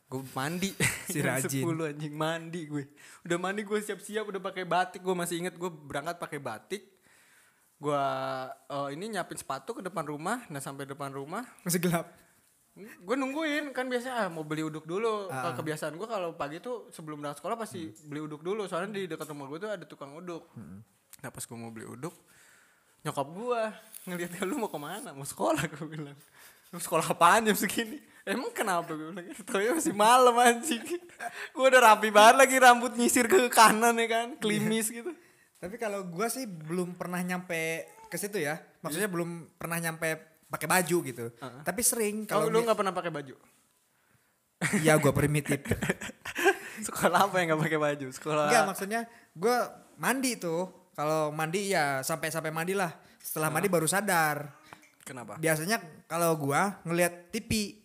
gue 0.08 0.22
mandi. 0.34 0.72
Si 1.08 1.24
rajin. 1.24 1.64
10 1.64 1.92
anjing. 1.96 2.14
Mandi 2.16 2.62
gue. 2.68 2.84
Udah 3.24 3.38
mandi 3.40 3.64
gue 3.64 3.80
siap-siap 3.80 4.28
udah 4.28 4.42
pakai 4.44 4.68
batik. 4.68 5.00
Gue 5.00 5.16
masih 5.16 5.40
inget 5.40 5.56
gue 5.56 5.72
berangkat 5.72 6.20
pakai 6.20 6.40
batik. 6.40 6.84
Gue 7.80 8.04
eh, 8.68 8.90
ini 8.92 9.16
nyiapin 9.16 9.40
sepatu 9.40 9.78
ke 9.78 9.82
depan 9.84 10.04
rumah. 10.04 10.44
Nah 10.52 10.60
sampai 10.60 10.84
depan 10.84 11.12
rumah. 11.16 11.48
Masih 11.64 11.80
gelap. 11.80 12.12
gue 12.78 13.16
nungguin. 13.16 13.72
Kan 13.72 13.88
biasanya 13.88 14.28
ah, 14.28 14.30
mau 14.30 14.44
beli 14.44 14.68
uduk 14.68 14.84
dulu. 14.84 15.32
Ah. 15.32 15.56
Kebiasaan 15.56 15.96
gue 15.96 16.08
kalau 16.08 16.36
pagi 16.36 16.60
tuh 16.60 16.92
sebelum 16.92 17.24
berangkat 17.24 17.40
sekolah 17.40 17.56
pasti 17.56 17.88
beli 18.04 18.28
uduk 18.28 18.44
dulu. 18.44 18.68
Soalnya 18.68 19.00
di 19.00 19.04
dekat 19.08 19.32
rumah 19.32 19.48
gue 19.48 19.60
tuh 19.64 19.72
ada 19.72 19.86
tukang 19.88 20.12
uduk. 20.12 20.52
Nah 21.24 21.30
pas 21.32 21.44
gue 21.44 21.58
mau 21.58 21.72
beli 21.72 21.88
uduk 21.88 22.16
nyokap 23.08 23.28
gue 23.32 23.62
ngeliatnya 24.12 24.42
lu 24.44 24.60
mau 24.60 24.68
ke 24.68 24.80
mana? 24.80 25.16
Mau 25.16 25.24
sekolah 25.24 25.64
gue 25.64 25.88
bilang 25.88 26.18
lu 26.68 26.78
sekolah 26.78 27.06
apaan 27.06 27.46
jam 27.46 27.56
segini 27.56 27.98
emang 28.24 28.52
kenapa 28.52 28.92
gue 28.92 29.08
bilang 29.08 29.24
gitu 29.26 29.56
ya 29.56 29.72
masih 29.72 29.96
malam 29.96 30.36
anjing 30.36 30.84
gue 31.54 31.66
udah 31.66 31.82
rapi 31.86 32.10
banget 32.10 32.36
lagi 32.38 32.56
rambut 32.58 32.92
nyisir 32.94 33.26
ke 33.26 33.48
kanan 33.48 33.96
ya 33.96 34.08
kan 34.08 34.28
klimis 34.36 34.90
gitu 34.90 35.12
Tapi 35.58 35.74
kalau 35.76 36.06
gua 36.06 36.30
sih 36.30 36.46
belum 36.46 36.94
pernah 36.94 37.18
nyampe 37.18 37.82
ke 38.06 38.16
situ 38.16 38.38
ya. 38.38 38.62
Maksudnya 38.86 39.10
belum 39.10 39.58
pernah 39.58 39.82
nyampe 39.82 40.14
pakai 40.46 40.70
baju 40.70 40.98
gitu. 41.02 41.34
Tapi 41.66 41.82
sering 41.82 42.30
kalau 42.30 42.46
kalau 42.46 42.54
lu 42.54 42.62
mi- 42.62 42.66
nggak 42.70 42.78
pernah 42.78 42.94
pakai 42.94 43.10
baju 43.10 43.34
Iya 44.78 45.02
gua 45.02 45.10
primitif. 45.10 45.58
sekolah 46.86 47.26
apa 47.26 47.42
yang 47.42 47.58
nggak 47.58 47.62
pakai 47.66 47.80
baju 47.82 48.08
sekolah 48.14 48.46
Enggak 48.50 48.64
maksudnya 48.70 49.02
gua 49.34 49.58
mandi 49.98 50.38
tuh. 50.38 50.70
Kalau 50.94 51.34
mandi 51.34 51.74
ya 51.74 52.06
sampai 52.06 52.30
sampai 52.30 52.54
mandi 52.54 52.78
lah. 52.78 52.94
Setelah 53.18 53.50
mandi 53.50 53.66
baru 53.66 53.90
sadar. 53.90 54.62
Kenapa 55.08 55.40
Biasanya 55.40 55.80
kalau 56.12 56.36
gua 56.36 56.84
ngelihat 56.84 57.32
TV 57.32 57.80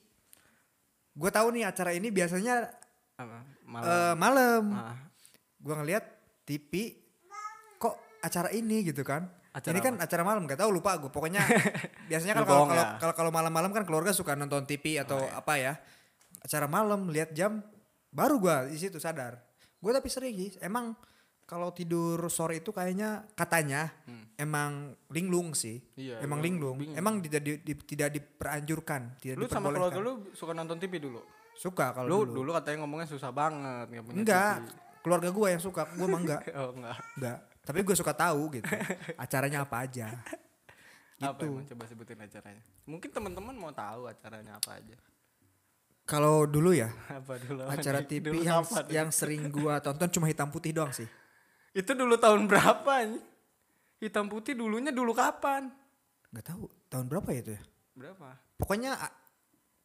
gua 1.15 1.31
tahu 1.31 1.55
nih 1.55 1.71
acara 1.71 1.95
ini 1.95 2.11
biasanya 2.11 2.67
apa 3.15 3.39
eh, 3.87 4.15
malam. 4.19 4.63
Ah. 4.75 4.99
Gua 5.63 5.79
ngelihat 5.79 6.03
TV 6.43 6.99
kok 7.79 7.95
acara 8.19 8.51
ini 8.51 8.83
gitu 8.83 9.07
kan. 9.07 9.31
Acara 9.53 9.77
ini 9.77 9.85
kan 9.85 9.95
acara 10.01 10.25
malam 10.25 10.49
gak 10.49 10.65
tahu 10.65 10.73
lupa 10.73 10.97
gue 10.97 11.13
pokoknya 11.13 11.45
biasanya 12.09 12.41
kan 12.41 12.49
kalau 12.49 12.73
ya? 12.73 12.97
kalau 12.97 13.13
kalau 13.13 13.29
malam-malam 13.29 13.69
kan 13.69 13.85
keluarga 13.85 14.09
suka 14.17 14.33
nonton 14.33 14.65
TV 14.65 14.97
atau 14.97 15.21
Oh, 15.21 15.29
iya. 15.29 15.37
apa 15.37 15.55
ya 15.61 15.73
acara 16.41 16.65
malam 16.73 17.13
lihat 17.13 17.37
jam 17.37 17.61
baru 18.09 18.41
gua 18.41 18.65
di 18.65 18.81
situ 18.81 18.97
sadar 18.97 19.45
gue 19.77 19.93
tapi 19.93 20.09
sering 20.09 20.33
sih 20.41 20.57
emang 20.65 20.97
kalau 21.53 21.69
tidur 21.69 22.17
sore 22.27 22.57
itu 22.57 22.71
kayaknya 22.71 23.29
katanya 23.33 23.93
emang 24.35 24.73
linglung 25.07 25.53
sih 25.53 25.77
Hmm. 25.77 26.01
Iya, 26.01 26.17
emang 26.21 26.41
linglung 26.41 26.77
bingung. 26.77 26.97
emang 26.97 27.21
tidak 27.21 27.43
di- 27.43 27.61
di- 27.61 27.85
tidak 27.85 28.09
diperanjurkan 28.11 29.01
tidak 29.19 29.37
lu 29.37 29.45
sama 29.47 29.69
keluarga 29.69 30.01
lu 30.01 30.33
suka 30.33 30.53
nonton 30.53 30.77
TV 30.77 30.97
dulu 30.99 31.21
suka 31.55 31.93
kalau 31.93 32.09
lu 32.09 32.19
dulu. 32.25 32.33
dulu. 32.39 32.51
katanya 32.55 32.79
ngomongnya 32.81 33.05
susah 33.07 33.29
banget 33.31 33.85
nggak 33.87 34.03
punya 34.03 34.17
enggak 34.19 34.55
TV. 34.59 34.73
keluarga 34.99 35.29
gue 35.29 35.47
yang 35.51 35.61
suka 35.61 35.83
gue 35.87 36.07
mah 36.07 36.21
enggak 36.21 36.41
oh 36.59 36.71
enggak 36.73 36.97
enggak 37.15 37.39
tapi 37.63 37.79
gue 37.79 37.95
suka 37.95 38.13
tahu 38.13 38.43
gitu 38.51 38.67
acaranya 39.15 39.59
apa 39.61 39.77
aja 39.79 40.09
apa 41.23 41.39
Gitu. 41.39 41.45
emang 41.47 41.67
coba 41.69 41.85
sebutin 41.85 42.19
acaranya 42.19 42.63
mungkin 42.83 43.09
teman-teman 43.09 43.55
mau 43.55 43.71
tahu 43.71 44.09
acaranya 44.09 44.57
apa 44.57 44.75
aja 44.75 44.97
kalau 46.03 46.45
dulu 46.45 46.75
ya 46.75 46.91
apa 47.21 47.39
dulu 47.39 47.63
acara? 47.65 48.03
TV 48.03 48.25
Dulu 48.27 48.43
yang 48.43 48.65
apa 48.65 48.89
yang 48.91 49.09
sering 49.09 49.47
gua 49.49 49.79
tonton 49.79 50.11
cuma 50.11 50.27
hitam 50.27 50.49
putih 50.49 50.73
doang 50.73 50.91
sih. 50.91 51.07
Itu 51.73 51.91
dulu 51.93 52.15
tahun 52.17 52.45
berapa 52.47 52.91
anjing? 52.93 53.25
hitam 53.99 54.27
putih 54.27 54.53
dulunya 54.53 54.91
dulu 54.91 55.15
kapan 55.15 55.71
Gak 56.33 56.45
tahu 56.49 56.65
tahun 56.89 57.07
berapa 57.07 57.29
ya 57.31 57.41
itu 57.41 57.53
ya. 57.55 57.63
berapa 57.95 58.29
Pokoknya 58.59 58.97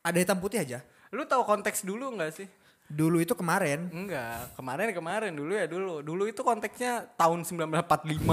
ada 0.01 0.17
hitam 0.17 0.39
putih 0.39 0.61
aja. 0.61 0.79
lu 1.11 1.23
tahu 1.23 1.43
konteks 1.43 1.83
dulu 1.83 2.13
nggak 2.13 2.31
sih 2.33 2.47
Dulu 2.87 3.19
itu 3.19 3.35
kemarin. 3.35 3.91
Enggak, 3.91 4.55
kemarin 4.55 4.95
kemarin 4.95 5.35
dulu 5.35 5.51
ya 5.51 5.67
dulu. 5.67 5.99
Dulu 5.99 6.23
itu 6.23 6.39
konteksnya 6.39 7.03
tahun 7.19 7.43
1945, 7.43 8.23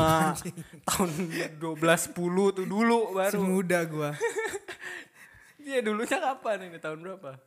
tahun 0.94 1.10
1210 1.58 2.14
tuh 2.54 2.62
dulu 2.62 3.18
baru. 3.18 3.38
muda 3.42 3.82
gua. 3.82 4.10
Iya 5.64 5.80
dulunya 5.80 6.20
kapan 6.20 6.68
ini 6.70 6.76
tahun 6.78 7.00
berapa? 7.00 7.40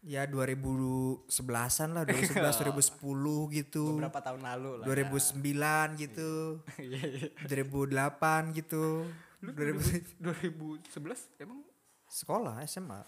Ya 0.00 0.24
2011-an 0.24 1.88
lah, 1.92 2.04
2011 2.08 2.72
2010 2.72 3.56
gitu. 3.60 3.84
Beberapa 4.00 4.20
tahun 4.24 4.40
lalu 4.40 4.70
lah. 4.80 4.86
2009 4.88 6.00
gitu. 6.00 6.30
Iya 6.80 7.00
iya. 7.04 7.28
2008 7.44 8.56
gitu. 8.56 9.04
Lu 9.44 9.50
2000 9.52 10.16
2011 10.20 11.44
emang 11.44 11.60
sekolah 12.08 12.64
SMA. 12.64 13.00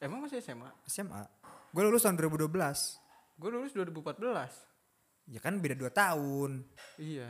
emang 0.00 0.24
masih 0.24 0.40
SMA? 0.40 0.70
SMA. 0.88 1.26
Gue 1.68 1.82
lulus 1.84 2.08
tahun 2.08 2.16
2012. 2.16 2.48
Gue 3.36 3.50
lulus 3.52 3.72
2014. 3.76 5.28
Ya 5.28 5.40
kan 5.44 5.60
beda 5.60 5.76
2 5.76 5.92
tahun. 5.92 6.64
Iya. 6.96 7.28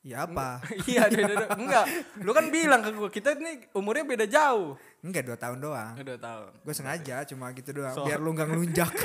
Ya 0.00 0.24
apa? 0.24 0.64
iya 0.90 1.10
beda 1.10 1.26
beda. 1.26 1.46
Enggak, 1.60 1.84
lu 2.24 2.32
kan 2.32 2.46
bilang 2.48 2.80
ke 2.80 2.90
gue 2.94 3.10
kita 3.12 3.36
ini 3.36 3.68
umurnya 3.76 4.04
beda 4.06 4.26
jauh. 4.30 4.78
Enggak 5.00 5.24
2 5.24 5.36
tahun 5.36 5.58
doang. 5.64 5.94
Udah 5.96 6.18
tahun. 6.20 6.50
Gue 6.60 6.74
sengaja 6.76 7.16
cuma 7.24 7.48
gitu 7.56 7.70
doang 7.72 7.94
So- 7.96 8.04
biar 8.04 8.20
lu 8.20 8.30
nggak 8.36 8.48
ngelunjak. 8.48 8.92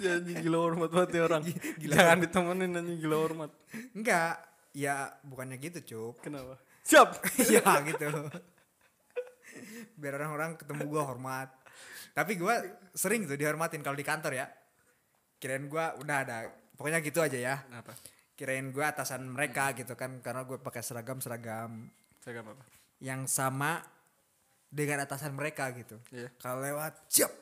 Ya 0.00 0.16
anjing 0.16 0.40
gila 0.40 0.64
hormat 0.64 0.88
banget 0.88 1.20
ya 1.20 1.22
orang. 1.28 1.44
Jangan 1.76 2.18
ditemenin 2.24 2.72
anjing 2.72 2.98
gila 3.04 3.20
hormat. 3.20 3.52
Enggak, 3.92 4.40
ya 4.72 5.12
bukannya 5.20 5.60
gitu, 5.60 5.78
Cuk. 5.84 6.24
Kenapa? 6.24 6.56
Siap. 6.88 7.20
Iya 7.52 7.84
gitu. 7.84 8.08
Biar 10.00 10.16
orang-orang 10.16 10.56
ketemu 10.56 10.88
gua 10.88 11.04
hormat. 11.04 11.52
Tapi 12.16 12.40
gua 12.40 12.64
sering 12.96 13.28
tuh 13.28 13.36
dihormatin 13.36 13.84
kalau 13.84 13.92
di 13.92 14.00
kantor 14.00 14.40
ya. 14.40 14.48
Kirain 15.36 15.68
gua 15.68 15.92
udah 16.00 16.16
ada. 16.24 16.48
Pokoknya 16.80 17.04
gitu 17.04 17.20
aja 17.20 17.36
ya. 17.36 17.60
Kenapa? 17.68 17.92
Kirain 18.40 18.72
gua 18.72 18.96
atasan 18.96 19.28
mereka 19.28 19.76
gitu 19.76 19.92
kan 20.00 20.24
karena 20.24 20.48
gue 20.48 20.56
pakai 20.56 20.80
seragam-seragam 20.80 21.92
Saya 22.24 22.40
apa? 22.40 22.56
Yang 23.00 23.24
sama 23.24 23.80
dengan 24.70 25.02
atasan 25.02 25.34
mereka 25.34 25.72
gitu. 25.74 25.98
Iya. 26.14 26.30
Kalau 26.38 26.62
lewat 26.62 26.94
siap. 27.10 27.32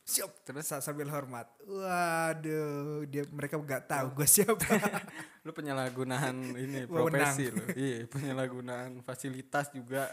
Siap 0.00 0.42
terus 0.42 0.66
sa- 0.66 0.82
sambil 0.82 1.06
hormat. 1.12 1.46
Waduh, 1.62 3.04
dia 3.06 3.22
mereka 3.30 3.60
nggak 3.60 3.84
tahu 3.86 4.06
gua 4.16 4.26
siapa. 4.26 4.58
Lu 5.46 5.52
penyalahgunaan 5.54 6.34
ini 6.56 6.88
profesi 6.88 7.46
lu. 7.52 7.62
Iya, 7.76 8.10
penyalahgunaan 8.10 9.06
fasilitas 9.06 9.70
juga. 9.70 10.10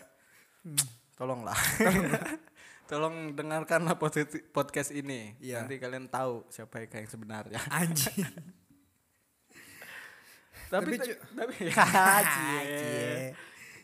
Tolonglah. 1.17 1.57
Tolong 2.91 3.33
dengarkanlah 3.35 3.97
podcast 4.53 4.91
ini. 4.95 5.35
Iya. 5.41 5.65
Nanti 5.65 5.75
kalian 5.81 6.07
tahu 6.07 6.45
siapa 6.47 6.85
Eka 6.85 7.01
yang 7.01 7.09
sebenarnya. 7.09 7.59
Anjing. 7.67 8.21
tapi 10.71 10.99
Tapi, 10.99 11.15
tapi 11.35 11.55
ya. 11.67 11.75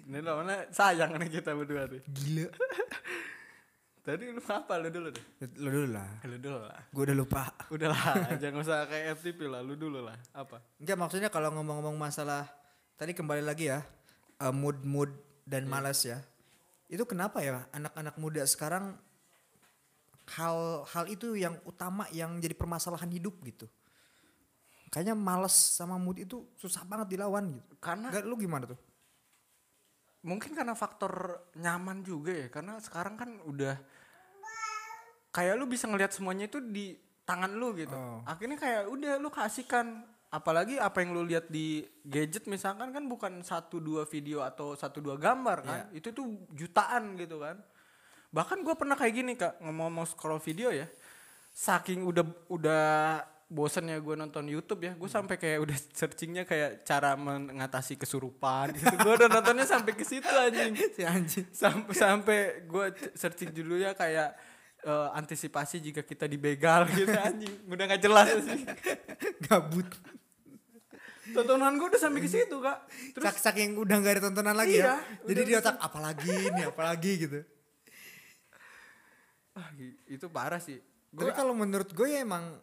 Ini 0.03 0.19
lo 0.19 0.43
mana 0.43 0.67
sayang 0.67 1.15
nih 1.15 1.29
kita 1.39 1.55
berdua 1.55 1.88
nih. 1.88 2.03
Gila. 2.12 2.48
Tadi 4.03 4.27
lu 4.27 4.43
apa 4.43 4.74
lu 4.83 4.91
dulu 4.91 5.07
deh? 5.15 5.25
Lu 5.63 5.69
dulu 5.72 5.88
lah. 5.95 6.10
Lu 6.27 6.36
dulu 6.36 6.60
lah. 6.60 6.81
Gue 6.91 7.03
udah 7.07 7.15
lupa. 7.15 7.48
Udah 7.72 7.88
lah, 7.88 8.13
jangan 8.41 8.60
usah 8.60 8.83
kayak 8.91 9.15
FTP 9.15 9.48
lah, 9.48 9.63
lu 9.63 9.79
dulu 9.79 10.03
lah. 10.03 10.19
Apa? 10.36 10.60
Enggak 10.75 11.00
maksudnya 11.00 11.31
kalau 11.31 11.55
ngomong-ngomong 11.55 11.95
masalah 11.95 12.43
tadi 13.00 13.15
kembali 13.15 13.48
lagi 13.48 13.72
ya 13.72 13.79
eh, 14.43 14.51
mood-mood 14.51 15.07
dan 15.48 15.63
malas 15.72 16.03
ya. 16.03 16.19
Itu 16.91 17.07
kenapa 17.07 17.39
ya 17.39 17.63
anak-anak 17.72 18.19
muda 18.19 18.43
sekarang 18.43 19.00
hal 20.36 20.83
hal 20.83 21.07
itu 21.07 21.39
yang 21.39 21.55
utama 21.63 22.03
yang 22.12 22.43
jadi 22.43 22.60
permasalahan 22.60 23.07
hidup 23.07 23.39
gitu. 23.48 23.72
Kayaknya 24.91 25.15
malas 25.15 25.55
sama 25.55 25.95
mood 25.95 26.19
itu 26.19 26.43
susah 26.60 26.83
banget 26.83 27.15
dilawan 27.15 27.55
gitu. 27.55 27.72
Karena 27.79 28.12
Enggak 28.12 28.27
lu 28.27 28.36
gimana 28.36 28.67
tuh? 28.67 28.79
Mungkin 30.24 30.56
karena 30.56 30.74
faktor 30.74 31.44
nyaman 31.60 32.01
juga 32.01 32.32
ya 32.32 32.48
karena 32.48 32.80
sekarang 32.80 33.20
kan 33.20 33.30
udah 33.44 33.75
kayak 35.36 35.60
lu 35.60 35.68
bisa 35.68 35.86
ngelihat 35.92 36.15
semuanya 36.15 36.48
itu 36.48 36.63
di 36.63 36.96
tangan 37.24 37.51
lu 37.56 37.75
gitu. 37.75 37.96
Oh. 37.96 38.24
akhirnya 38.24 38.60
kayak 38.60 38.84
udah 38.88 39.13
lu 39.20 39.27
kasihkan 39.32 40.03
apalagi 40.34 40.82
apa 40.82 41.03
yang 41.03 41.13
lu 41.13 41.24
lihat 41.27 41.51
di 41.51 41.86
gadget 42.08 42.48
misalkan 42.50 42.89
kan 42.89 43.03
bukan 43.06 43.44
satu 43.46 43.77
dua 43.77 44.08
video 44.08 44.42
atau 44.42 44.74
satu 44.74 45.03
dua 45.03 45.20
gambar 45.20 45.58
kan 45.63 45.82
itu 45.94 46.10
tuh 46.10 46.48
jutaan 46.56 47.20
gitu 47.20 47.44
kan. 47.44 47.60
Bahkan 48.34 48.65
gua 48.65 48.74
pernah 48.74 48.98
kayak 48.98 49.13
gini 49.13 49.38
kak 49.38 49.62
ngomong-ngomong 49.62 50.10
scroll 50.10 50.42
video 50.42 50.74
ya 50.74 50.89
saking 51.53 52.01
udah 52.01 52.25
udah 52.50 52.86
bosennya 53.46 54.00
gue 54.00 54.16
nonton 54.16 54.46
YouTube 54.46 54.82
ya 54.82 54.94
gue 54.94 55.06
sampai 55.06 55.36
kayak 55.38 55.60
udah 55.62 55.78
searchingnya 56.00 56.44
kayak 56.44 56.84
cara 56.84 57.14
mengatasi 57.14 57.96
kesurupan 57.96 58.74
gitu 58.74 58.90
gue 58.90 59.14
udah 59.16 59.30
nontonnya 59.30 59.64
sampai 59.64 59.94
ke 59.94 60.02
situ 60.02 60.26
anjing 60.28 60.74
Si 60.96 61.02
anjing. 61.02 61.46
sampai 61.50 61.94
sampai 61.94 62.38
gue 62.64 62.86
searching 63.14 63.52
judulnya 63.52 63.94
kayak 63.94 64.34
eh, 64.82 65.08
antisipasi 65.14 65.80
jika 65.80 66.02
kita 66.02 66.26
dibegal 66.26 66.88
gitu 66.90 67.14
anjing 67.14 67.54
udah 67.66 67.84
nggak 67.86 68.02
jelas 68.02 68.28
sih 68.42 68.62
Gabut. 69.46 69.86
tontonan 71.30 71.78
gue 71.78 71.88
udah 71.88 72.02
sampai 72.02 72.20
ke 72.20 72.30
situ 72.30 72.58
kak 72.58 72.78
terus 73.16 73.26
Sak 73.28 73.40
saking 73.42 73.74
udah 73.76 73.96
nggak 73.96 74.14
ada 74.18 74.24
tontonan 74.28 74.54
lagi 74.54 74.78
Iya, 74.78 74.92
ya. 74.92 74.96
Jadi 75.24 75.42
di 75.44 75.54
otak 75.54 75.76
apalagi 75.80 76.30
nih, 76.52 76.66
apalagi 76.68 77.12
gitu. 77.22 77.40
ah, 79.54 79.70
itu 80.06 80.26
parah 80.28 80.60
sih 80.60 80.78
Tapi 80.78 81.16
gue 81.16 81.30
kalau 81.32 81.54
menurut 81.54 81.90
gue 81.90 82.08
ya 82.08 82.22
emang 82.22 82.58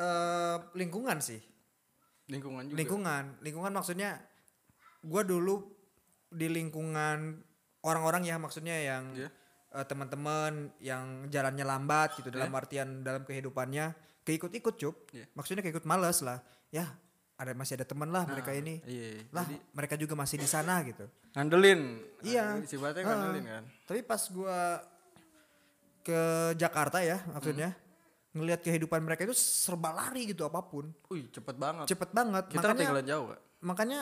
eh, 0.00 0.56
lingkungan 0.74 1.20
sih. 1.20 1.40
lingkungan 2.26 2.62
juga 2.64 2.78
Lingkungan, 2.78 3.24
lingkungan 3.42 3.72
maksudnya 3.74 4.14
gue 5.02 5.22
dulu 5.24 5.66
di 6.30 6.46
lingkungan 6.46 7.42
orang-orang 7.82 8.22
ya 8.22 8.38
maksudnya 8.38 8.78
yang 8.78 9.10
Iya. 9.12 9.28
eh, 9.70 9.84
teman-teman 9.84 10.70
yang 10.78 11.26
jalannya 11.26 11.66
lambat 11.66 12.14
gitu 12.16 12.30
dalam 12.30 12.54
artian 12.54 13.02
dalam 13.02 13.26
kehidupannya 13.26 13.92
keikut-ikut 14.22 14.74
cup. 14.76 15.10
Iya. 15.10 15.26
Maksudnya 15.34 15.60
keikut 15.60 15.82
males 15.82 16.22
lah. 16.22 16.38
Ya 16.70 16.86
ada 17.34 17.50
masih 17.50 17.74
ada 17.74 17.88
teman 17.88 18.12
lah 18.12 18.28
mereka 18.28 18.52
ini. 18.52 18.78
iya 18.84 19.26
Lah 19.32 19.42
mereka 19.72 19.96
juga 19.96 20.14
masih 20.14 20.38
di 20.38 20.46
sana 20.46 20.86
gitu. 20.86 21.08
ngandelin 21.30 21.98
Iya. 22.22 22.62
sifatnya 22.62 23.00
Heeh. 23.00 23.10
ngandelin 23.10 23.44
kan 23.48 23.64
Tapi 23.86 24.00
pas 24.02 24.22
gua 24.30 24.82
ke 26.00 26.20
Jakarta 26.54 27.02
ya 27.02 27.18
maksudnya 27.28 27.74
ngelihat 28.30 28.60
kehidupan 28.60 29.00
mereka 29.00 29.22
itu 29.22 29.34
serba 29.34 29.90
lari 29.90 30.26
gitu 30.26 30.42
apa 30.42 30.62
pun. 30.62 30.86
wih 31.08 31.26
cepet 31.28 31.56
banget 31.56 31.86
Cepet 31.86 32.10
banget. 32.10 32.44
kita 32.46 32.62
makanya 32.62 32.74
ketinggalan 32.76 33.04
jauh 33.04 33.26
kak 33.28 33.40
makanya 33.60 34.00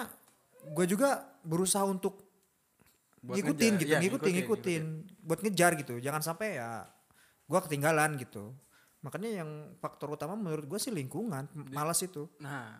gue 0.68 0.86
juga 0.86 1.08
berusaha 1.40 1.82
untuk 1.82 2.28
Buat 3.18 3.34
ngikutin 3.36 3.72
ngejar. 3.72 3.80
gitu, 3.80 3.88
Iya, 3.88 3.98
ngikutin, 3.98 4.32
ngikutin, 4.32 4.82
ngikutin, 4.86 5.18
buat 5.20 5.40
ngejar 5.40 5.70
gitu. 5.74 5.94
Jangan 5.98 6.22
sampai 6.22 6.54
ya 6.54 6.86
gua 7.44 7.60
ketinggalan 7.60 8.14
gitu. 8.14 8.54
Makanya 9.00 9.42
yang 9.42 9.50
faktor 9.76 10.12
utama 10.12 10.34
menurut 10.34 10.62
gue 10.64 10.78
sih 10.78 10.90
lingkungan, 10.90 11.50
malas 11.72 11.98
itu. 12.00 12.30
Nah, 12.38 12.78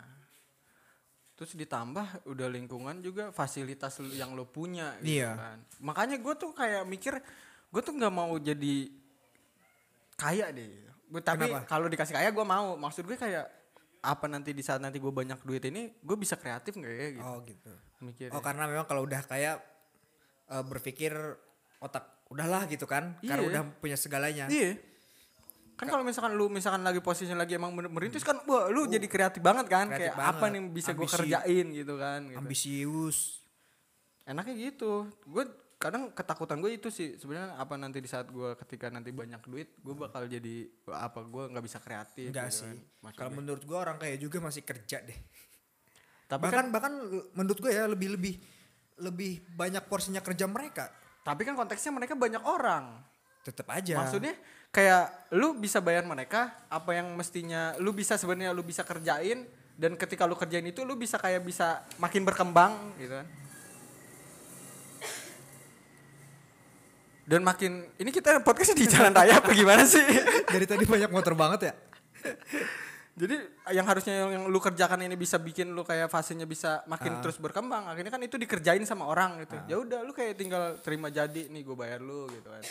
terus 1.33 1.51
ditambah 1.53 2.23
udah 2.23 2.47
lingkungan 2.47 2.99
juga 2.99 3.31
fasilitas 3.31 3.99
yang 4.05 4.31
lo 4.31 4.43
punya 4.45 4.95
gitu 4.99 5.19
Iya. 5.19 5.31
kan. 5.35 5.57
Makanya 5.81 6.15
gue 6.17 6.33
tuh 6.35 6.51
kayak 6.51 6.83
mikir, 6.85 7.19
gue 7.65 7.81
tuh 7.81 7.93
nggak 7.93 8.13
mau 8.13 8.31
jadi 8.35 8.75
kaya 10.15 10.51
deh. 10.51 10.88
Gua, 11.09 11.19
tapi 11.19 11.49
kalau 11.65 11.89
dikasih 11.89 12.13
kaya 12.13 12.29
gue 12.29 12.45
mau. 12.45 12.77
Maksud 12.77 13.03
gue 13.03 13.17
kayak 13.17 13.45
apa 13.99 14.25
nanti 14.29 14.53
di 14.53 14.61
saat 14.61 14.79
nanti 14.79 14.95
gue 14.95 15.09
banyak 15.09 15.41
duit 15.41 15.65
ini, 15.65 15.91
gue 15.99 16.15
bisa 16.15 16.37
kreatif 16.37 16.77
nggak 16.77 16.93
ya 16.93 17.07
gitu. 17.17 17.25
Oh 17.25 17.37
gitu. 17.43 17.71
Mikirnya. 17.99 18.31
Oh 18.31 18.39
karena 18.39 18.63
memang 18.63 18.85
kalau 18.85 19.03
udah 19.03 19.19
kayak 19.21 19.59
eh, 20.47 20.63
berpikir 20.63 21.11
otak 21.77 22.25
udahlah 22.29 22.69
gitu 22.69 22.85
kan, 22.85 23.17
karena 23.19 23.41
Iya. 23.41 23.49
udah 23.49 23.61
punya 23.77 23.97
segalanya. 23.97 24.45
Iya. 24.47 24.77
Kan 25.73 25.87
kalau 25.87 26.03
misalkan 26.03 26.35
lu 26.35 26.45
misalkan 26.47 26.83
lagi 26.83 26.99
posisi 26.99 27.31
lagi 27.31 27.55
emang 27.55 27.71
mer- 27.71 27.87
merintis 27.87 28.21
kan, 28.21 28.37
wah 28.45 28.67
lu 28.67 28.85
jadi 28.85 29.07
kreatif 29.07 29.39
banget 29.39 29.65
kan, 29.65 29.87
Uh. 29.87 29.95
Kreatif 29.95 30.13
kayak 30.13 30.19
apa 30.19 30.37
banget. 30.37 30.51
nih 30.51 30.57
yang 30.59 30.67
bisa 30.69 30.89
gue 30.91 31.07
kerjain 31.07 31.65
gitu 31.73 31.93
kan. 31.95 32.19
Gitu. 32.25 32.37
Ambisius. 32.37 33.19
enaknya 34.23 34.69
gitu 34.69 35.09
gue 35.25 35.41
kadang 35.79 36.11
ketakutan 36.11 36.59
gue 36.59 36.75
itu 36.75 36.91
sih 36.91 37.15
sebenarnya 37.15 37.55
apa 37.55 37.79
nanti 37.79 38.03
di 38.03 38.09
saat 38.11 38.27
gue 38.27 38.51
ketika 38.67 38.91
nanti 38.91 39.15
banyak 39.15 39.39
duit 39.47 39.79
gue 39.79 39.95
bakal 39.95 40.27
jadi 40.27 40.67
apa 40.91 41.23
gue 41.23 41.43
nggak 41.55 41.63
bisa 41.63 41.79
kreatif 41.79 42.35
Enggak 42.35 42.51
gitu 42.51 42.67
sih. 42.67 42.75
kan. 42.99 43.11
Kalau 43.15 43.31
menurut 43.31 43.63
gue 43.63 43.77
orang 43.79 43.95
kayak 43.95 44.19
juga 44.19 44.43
masih 44.43 44.67
kerja 44.67 44.99
deh. 44.99 45.15
tapi 46.29 46.45
bahkan 46.45 46.67
kan 46.67 46.75
bahkan 46.75 46.93
menurut 47.31 47.57
gue 47.57 47.71
ya 47.71 47.87
lebih 47.87 48.19
lebih 48.19 48.35
lebih 48.99 49.31
banyak 49.55 49.87
porsinya 49.87 50.19
kerja 50.19 50.45
mereka. 50.51 50.91
tapi 51.23 51.47
kan 51.47 51.55
konteksnya 51.55 51.95
mereka 51.95 52.13
banyak 52.13 52.43
orang 52.43 52.99
Tetap 53.47 53.71
aja. 53.71 54.03
maksudnya 54.03 54.35
kayak 54.69 55.31
lu 55.31 55.55
bisa 55.55 55.79
bayar 55.79 56.03
mereka 56.03 56.59
apa 56.67 56.91
yang 56.91 57.15
mestinya 57.15 57.71
lu 57.79 57.95
bisa 57.95 58.19
sebenarnya 58.19 58.51
lu 58.51 58.67
bisa 58.67 58.83
kerjain 58.83 59.47
dan 59.79 59.95
ketika 59.95 60.27
lu 60.27 60.35
kerjain 60.35 60.67
itu 60.67 60.83
lu 60.83 60.99
bisa 60.99 61.15
kayak 61.15 61.39
bisa 61.39 61.87
makin 62.03 62.27
berkembang 62.27 62.99
gitu 62.99 63.15
kan 63.15 63.27
dan 67.29 67.45
makin 67.45 67.85
ini 67.95 68.09
kita 68.09 68.41
podcastnya 68.41 68.73
di 68.75 68.87
jalan 68.89 69.13
raya 69.13 69.37
apa 69.37 69.53
gimana 69.53 69.85
sih 69.85 70.01
dari 70.53 70.65
tadi 70.65 70.81
banyak 70.83 71.13
motor 71.13 71.37
banget 71.37 71.69
ya. 71.69 71.73
Jadi 73.19 73.35
yang 73.75 73.83
harusnya 73.83 74.15
yang, 74.15 74.29
yang 74.31 74.43
lu 74.47 74.57
kerjakan 74.57 75.03
ini 75.03 75.13
bisa 75.13 75.35
bikin 75.35 75.75
lu 75.75 75.83
kayak 75.83 76.07
fasenya 76.07 76.47
bisa 76.47 76.87
makin 76.87 77.19
Ah. 77.19 77.21
terus 77.21 77.35
berkembang. 77.35 77.83
Akhirnya 77.85 78.09
kan 78.09 78.23
itu 78.23 78.39
dikerjain 78.39 78.79
sama 78.81 79.05
orang 79.05 79.43
gitu. 79.43 79.59
Ya 79.67 79.75
udah 79.75 80.01
lu 80.01 80.09
kayak 80.09 80.39
tinggal 80.39 80.79
terima 80.79 81.11
jadi 81.11 81.51
nih 81.51 81.61
gue 81.61 81.75
bayar 81.75 81.99
lu 81.99 82.31
gitu 82.31 82.47
kan. 82.47 82.63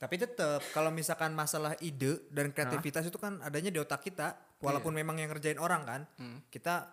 Tapi 0.00 0.14
tetap 0.16 0.64
kalau 0.72 0.88
misalkan 0.88 1.30
masalah 1.30 1.76
ide 1.78 2.24
dan 2.28 2.50
kreativitas 2.50 3.04
itu 3.04 3.16
kan 3.16 3.36
adanya 3.38 3.68
di 3.68 3.78
otak 3.78 4.00
kita, 4.02 4.32
walaupun 4.58 4.90
memang 4.90 5.16
yang 5.16 5.28
ngerjain 5.28 5.56
orang 5.56 5.82
kan, 5.84 6.00
kita 6.48 6.88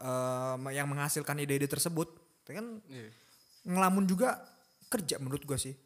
eh, 0.00 0.56
yang 0.72 0.88
menghasilkan 0.88 1.38
ide-ide 1.38 1.68
tersebut, 1.68 2.08
itu 2.42 2.50
kan 2.50 2.66
Iya. 2.88 3.08
ngelamun 3.64 4.04
juga 4.04 4.40
kerja 4.88 5.16
menurut 5.16 5.44
gua 5.44 5.56
sih. 5.56 5.76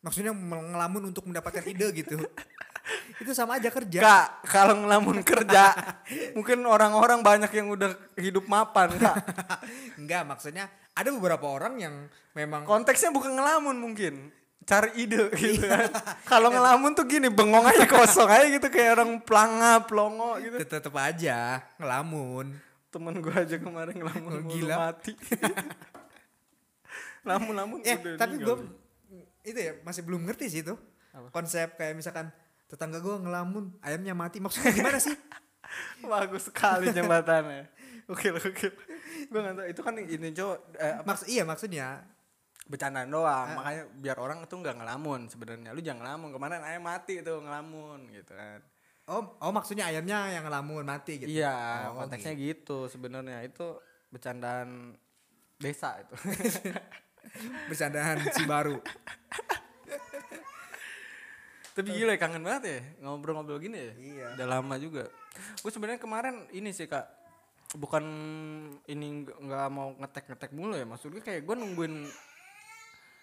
Maksudnya 0.00 0.32
ngelamun 0.32 1.12
untuk 1.12 1.28
mendapatkan 1.28 1.64
ide 1.68 1.92
gitu. 1.92 2.16
itu 3.22 3.30
sama 3.36 3.60
aja 3.60 3.68
kerja. 3.68 4.00
Kak, 4.00 4.26
kalau 4.48 4.74
ngelamun 4.80 5.20
kerja, 5.20 5.76
mungkin 6.36 6.64
orang-orang 6.64 7.20
banyak 7.20 7.52
yang 7.52 7.68
udah 7.68 7.92
hidup 8.16 8.48
mapan, 8.48 8.96
Kak. 8.96 9.16
Enggak, 10.00 10.24
maksudnya 10.24 10.72
ada 10.96 11.08
beberapa 11.12 11.46
orang 11.46 11.76
yang 11.78 11.94
memang 12.32 12.64
Konteksnya 12.64 13.12
bukan 13.12 13.36
ngelamun 13.36 13.76
mungkin. 13.76 14.32
Cari 14.60 14.92
ide 15.02 15.32
gitu 15.34 15.66
kan. 15.66 15.88
Kalau 16.28 16.52
ngelamun 16.52 16.94
tuh 16.94 17.04
gini, 17.08 17.26
bengong 17.32 17.64
aja 17.66 17.84
kosong 17.88 18.28
aja 18.28 18.46
gitu 18.46 18.68
kayak 18.70 19.00
orang 19.00 19.18
pelanga, 19.24 19.82
pelongo 19.82 20.36
gitu. 20.38 20.56
tetap 20.62 20.94
aja 20.96 21.64
ngelamun. 21.80 22.54
Temen 22.90 23.14
gue 23.18 23.34
aja 23.34 23.56
kemarin 23.58 23.94
ngelamun 23.98 24.30
Oh, 24.30 24.42
gila. 24.46 24.76
mati. 24.90 25.12
Lamun-lamun 27.20 27.84
udah 27.84 28.16
tapi 28.16 28.34
gue 28.40 28.56
itu 29.44 29.58
ya 29.58 29.72
masih 29.82 30.02
belum 30.04 30.26
ngerti 30.28 30.46
sih 30.48 30.60
itu. 30.64 30.74
Konsep 31.34 31.74
kayak 31.74 31.98
misalkan 31.98 32.30
tetangga 32.70 33.02
gue 33.02 33.16
ngelamun, 33.18 33.74
ayamnya 33.82 34.14
mati. 34.14 34.38
Maksudnya 34.38 34.70
gimana 34.70 34.98
sih? 35.02 35.14
Bagus 36.06 36.50
sekali 36.50 36.90
jembatannya. 36.90 37.70
Oke 38.10 38.34
oke. 38.34 38.74
Gue 39.30 39.38
nggak 39.38 39.54
tahu 39.54 39.66
itu 39.70 39.80
kan 39.86 39.94
ini 39.94 40.34
cowok 40.34 40.58
eh, 40.82 40.98
apa, 40.98 41.06
Maks 41.06 41.30
iya 41.30 41.46
maksudnya 41.46 42.02
bercandaan 42.66 43.06
doang. 43.06 43.54
Makanya 43.54 43.82
biar 44.02 44.18
orang 44.18 44.42
tuh 44.50 44.58
nggak 44.58 44.82
ngelamun 44.82 45.30
sebenarnya. 45.30 45.70
Lu 45.70 45.78
jangan 45.78 46.02
ngelamun. 46.02 46.34
Kemarin 46.34 46.58
ayam 46.66 46.82
mati 46.82 47.22
tuh 47.22 47.38
ngelamun 47.38 48.10
gitu 48.10 48.34
kan. 48.34 48.66
Oh, 49.06 49.38
oh 49.38 49.54
maksudnya 49.54 49.86
ayamnya 49.90 50.26
yang 50.26 50.42
ngelamun 50.42 50.82
mati 50.82 51.22
gitu. 51.22 51.30
Iya, 51.30 51.90
Oh, 51.94 52.02
konteksnya 52.02 52.34
gitu 52.34 52.90
sebenarnya. 52.90 53.46
Itu 53.46 53.78
bercandaan 54.10 54.98
desa 55.62 56.02
itu. 56.02 56.14
Bercandaan 57.66 58.18
si 58.32 58.42
baru. 58.44 58.78
Tapi 61.70 61.88
gila 61.94 62.18
kangen 62.18 62.42
banget 62.42 62.62
ya 62.66 62.80
ngobrol-ngobrol 63.00 63.62
gini 63.62 63.78
ya. 63.78 63.92
Iya. 63.94 64.26
Udah 64.36 64.46
lama 64.58 64.74
juga. 64.76 65.06
Gue 65.62 65.70
sebenarnya 65.70 66.02
kemarin 66.02 66.44
ini 66.50 66.74
sih 66.74 66.84
kak, 66.84 67.06
bukan 67.78 68.04
ini 68.84 69.24
nggak- 69.24 69.70
mau 69.72 69.94
ngetek-ngetek 69.96 70.50
mulu 70.52 70.74
ya. 70.74 70.84
Maksud 70.84 71.14
gue 71.14 71.22
kayak 71.22 71.46
gue 71.46 71.56
nungguin 71.56 71.94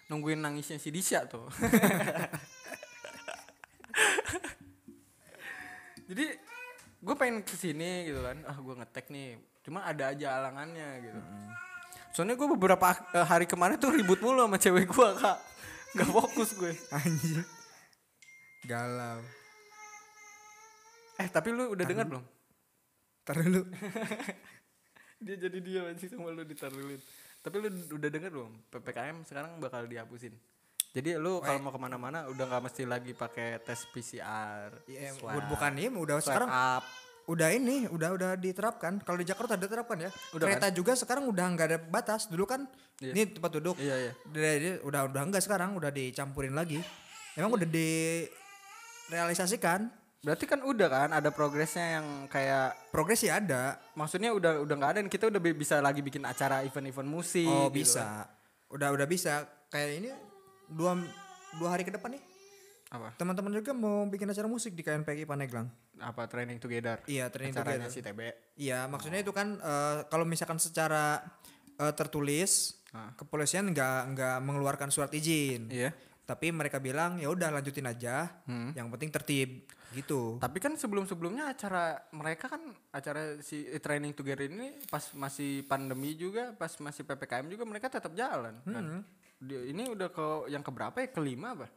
nungguin 0.08 0.40
nangisnya 0.40 0.80
si 0.80 0.88
Disha 0.88 1.28
tuh. 1.28 1.46
Jadi 6.08 6.24
gue 6.98 7.14
pengen 7.14 7.44
ke 7.44 7.52
sini 7.54 8.08
gitu 8.08 8.24
kan. 8.24 8.40
Ah 8.48 8.56
gue 8.56 8.74
ngetek 8.74 9.12
nih. 9.12 9.36
Cuma 9.60 9.84
ada 9.84 10.08
aja 10.08 10.40
alangannya 10.40 10.88
gitu. 11.04 11.20
Soalnya 12.12 12.34
gue 12.34 12.48
beberapa 12.54 12.84
eh, 13.14 13.26
hari 13.26 13.44
kemarin 13.46 13.76
tuh 13.78 13.94
ribut 13.94 14.18
mulu 14.20 14.44
sama 14.44 14.58
cewek 14.58 14.86
gue 14.88 15.08
kak. 15.18 15.38
Gak 15.96 16.08
fokus 16.08 16.52
gue. 16.58 16.72
Anjir. 16.92 17.44
Galau. 18.66 19.22
Eh 21.18 21.28
tapi 21.30 21.50
lu 21.50 21.72
udah 21.72 21.84
dengar 21.86 22.06
belum? 22.06 22.24
Ntar 23.24 23.36
dulu. 23.44 23.62
dia 25.18 25.34
jadi 25.34 25.58
dia 25.58 25.80
masih 25.82 26.08
sama 26.14 26.30
lu 26.30 26.46
ditaruhin 26.46 27.00
tapi 27.42 27.54
lu 27.58 27.68
udah 27.70 28.08
denger 28.10 28.30
belum 28.30 28.52
ppkm 28.70 29.26
sekarang 29.26 29.58
bakal 29.58 29.82
dihapusin 29.86 30.34
jadi 30.94 31.18
lu 31.18 31.42
kalau 31.42 31.58
mau 31.58 31.74
ke 31.74 31.80
mana-mana 31.82 32.30
udah 32.30 32.44
nggak 32.46 32.62
mesti 32.70 32.82
lagi 32.86 33.12
pakai 33.18 33.58
tes 33.62 33.82
pcr 33.90 34.86
Iya, 34.86 35.18
bukan 35.22 35.72
ini 35.74 35.90
udah 35.90 36.22
swab 36.22 36.26
sekarang 36.30 36.48
up 36.50 36.84
udah 37.28 37.48
ini 37.52 37.84
udah 37.86 38.10
udah 38.10 38.30
diterapkan. 38.34 38.98
Kalau 39.00 39.14
di 39.14 39.26
Jakarta 39.26 39.54
udah 39.54 39.62
diterapkan 39.62 39.98
ya. 40.00 40.10
Udah 40.32 40.46
Kereta 40.48 40.68
juga 40.70 40.96
sekarang 40.96 41.28
udah 41.28 41.44
nggak 41.46 41.66
ada 41.66 41.78
batas. 41.78 42.26
Dulu 42.26 42.44
kan 42.44 42.64
Iya. 42.98 43.12
ini 43.14 43.22
tempat 43.30 43.52
duduk. 43.54 43.76
iya 43.76 43.94
iya 43.94 44.12
Udah, 44.26 44.42
udah 44.82 45.02
udah 45.06 45.22
enggak 45.22 45.38
sekarang 45.40 45.76
udah 45.76 45.88
dicampurin 45.88 46.50
lagi. 46.50 46.80
Emang 47.32 47.52
udah 47.52 47.68
direalisasikan. 49.06 49.92
berarti 50.18 50.44
kan 50.44 50.58
udah 50.58 50.88
kan 50.90 51.14
ada 51.14 51.30
progresnya 51.30 52.02
yang 52.02 52.26
kayak 52.26 52.74
Progres 52.90 53.22
ya 53.22 53.38
ada. 53.38 53.78
maksudnya 53.94 54.34
udah 54.34 54.58
udah 54.58 54.74
nggak 54.74 54.90
ada 54.90 54.98
dan 54.98 55.06
kita 55.06 55.30
udah 55.30 55.38
bi- 55.38 55.54
bisa 55.54 55.78
lagi 55.78 56.02
bikin 56.02 56.26
acara 56.26 56.66
event-event 56.66 57.06
musik 57.06 57.46
Oh 57.46 57.70
gitu 57.70 57.94
kan. 57.94 58.26
bisa. 58.26 58.26
Udah 58.66 58.88
udah 58.90 59.06
bisa. 59.06 59.46
Kayak 59.70 59.88
ini 59.94 60.10
dua 60.66 60.98
dua 61.54 61.68
hari 61.70 61.86
ke 61.86 61.94
depan 61.94 62.10
nih. 62.10 62.22
Apa? 62.88 63.12
teman-teman 63.14 63.52
juga 63.52 63.70
mau 63.70 64.04
bikin 64.04 64.24
acara 64.24 64.46
musik 64.46 64.72
di 64.72 64.80
KNPI 64.80 65.22
Paneglang. 65.22 65.68
Apa 65.98 66.24
training 66.24 66.56
together? 66.56 67.04
Iya, 67.04 67.28
training 67.28 67.52
Acaranya 67.52 67.84
together. 67.84 67.92
si 67.92 68.00
TB. 68.00 68.20
Iya, 68.56 68.88
maksudnya 68.88 69.20
itu 69.20 69.28
kan 69.28 69.54
eh, 69.54 69.98
kalau 70.06 70.24
misalkan 70.24 70.56
secara 70.56 71.20
eh, 71.74 71.92
tertulis 71.92 72.74
Ah. 72.88 73.12
kepolisian 73.12 73.68
nggak 73.68 74.16
nggak 74.16 74.36
mengeluarkan 74.40 74.88
surat 74.88 75.12
izin. 75.12 75.68
Iya. 75.68 75.92
Tapi 76.24 76.48
mereka 76.48 76.80
bilang 76.80 77.16
ya 77.16 77.28
udah 77.28 77.52
lanjutin 77.52 77.84
aja. 77.84 78.40
Hmm. 78.44 78.72
Yang 78.72 78.88
penting 78.90 79.10
tertib 79.12 79.50
gitu. 79.90 80.36
Tapi 80.36 80.56
kan 80.56 80.72
sebelum-sebelumnya 80.72 81.48
acara 81.48 81.96
mereka 82.10 82.48
kan 82.48 82.60
acara 82.88 83.36
si 83.40 83.64
eh, 83.66 83.76
training 83.76 84.12
together 84.12 84.48
ini 84.48 84.80
pas 84.86 85.04
masih 85.12 85.60
pandemi 85.62 86.16
juga, 86.16 86.52
pas 86.52 86.72
masih 86.78 87.04
PPKM 87.04 87.48
juga 87.48 87.64
mereka 87.64 87.92
tetap 87.92 88.12
jalan 88.12 88.56
kan. 88.62 89.04
Dia- 89.38 89.68
ini 89.68 89.84
udah 89.86 90.08
ke 90.08 90.26
yang 90.48 90.64
keberapa 90.64 90.96
ya? 90.98 91.08
Kelima 91.08 91.52
apa? 91.52 91.68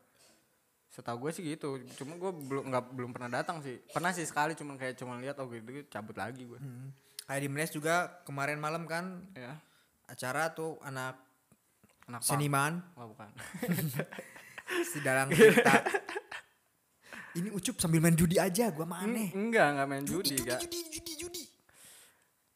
Setahu 0.91 1.23
gue 1.23 1.31
sih 1.31 1.43
gitu. 1.47 1.79
Cuma 1.95 2.15
gue 2.15 2.31
belum 2.35 2.67
nggak 2.67 2.83
belum 2.91 3.11
pernah 3.11 3.31
datang 3.31 3.63
sih. 3.63 3.79
Pernah 3.87 4.11
sih 4.11 4.23
sekali 4.23 4.53
cuman 4.53 4.75
kayak 4.75 4.95
cuma 4.95 5.15
lihat 5.17 5.39
oh 5.39 5.47
gitu 5.47 5.63
cabut 5.87 6.13
lagi 6.13 6.43
gue. 6.43 6.59
Hmm. 6.59 6.91
Kayak 7.23 7.41
di 7.41 7.49
Menes 7.49 7.71
juga 7.71 7.95
kemarin 8.21 8.59
malam 8.59 8.83
kan 8.83 9.23
Ya. 9.31 9.55
acara 10.05 10.51
tuh 10.51 10.75
anak 10.81 11.15
Anak 12.05 12.19
seniman 12.21 12.83
Oh, 12.93 13.07
bukan. 13.07 13.31
si 14.91 14.99
dalang 14.99 15.31
cerita. 15.31 15.79
Ini 17.31 17.47
ucup 17.49 17.79
sambil 17.79 18.03
main 18.03 18.11
judi 18.11 18.35
aja, 18.35 18.67
gua 18.67 18.83
mah 18.83 19.07
Hmm, 19.07 19.15
aneh. 19.15 19.29
Enggak, 19.31 19.67
enggak 19.71 19.87
main 19.87 20.03
judi, 20.03 20.35
judi, 20.35 20.43
Kak. 20.43 20.59
judi, 20.59 20.79
judi, 20.91 21.13
judi. 21.15 21.43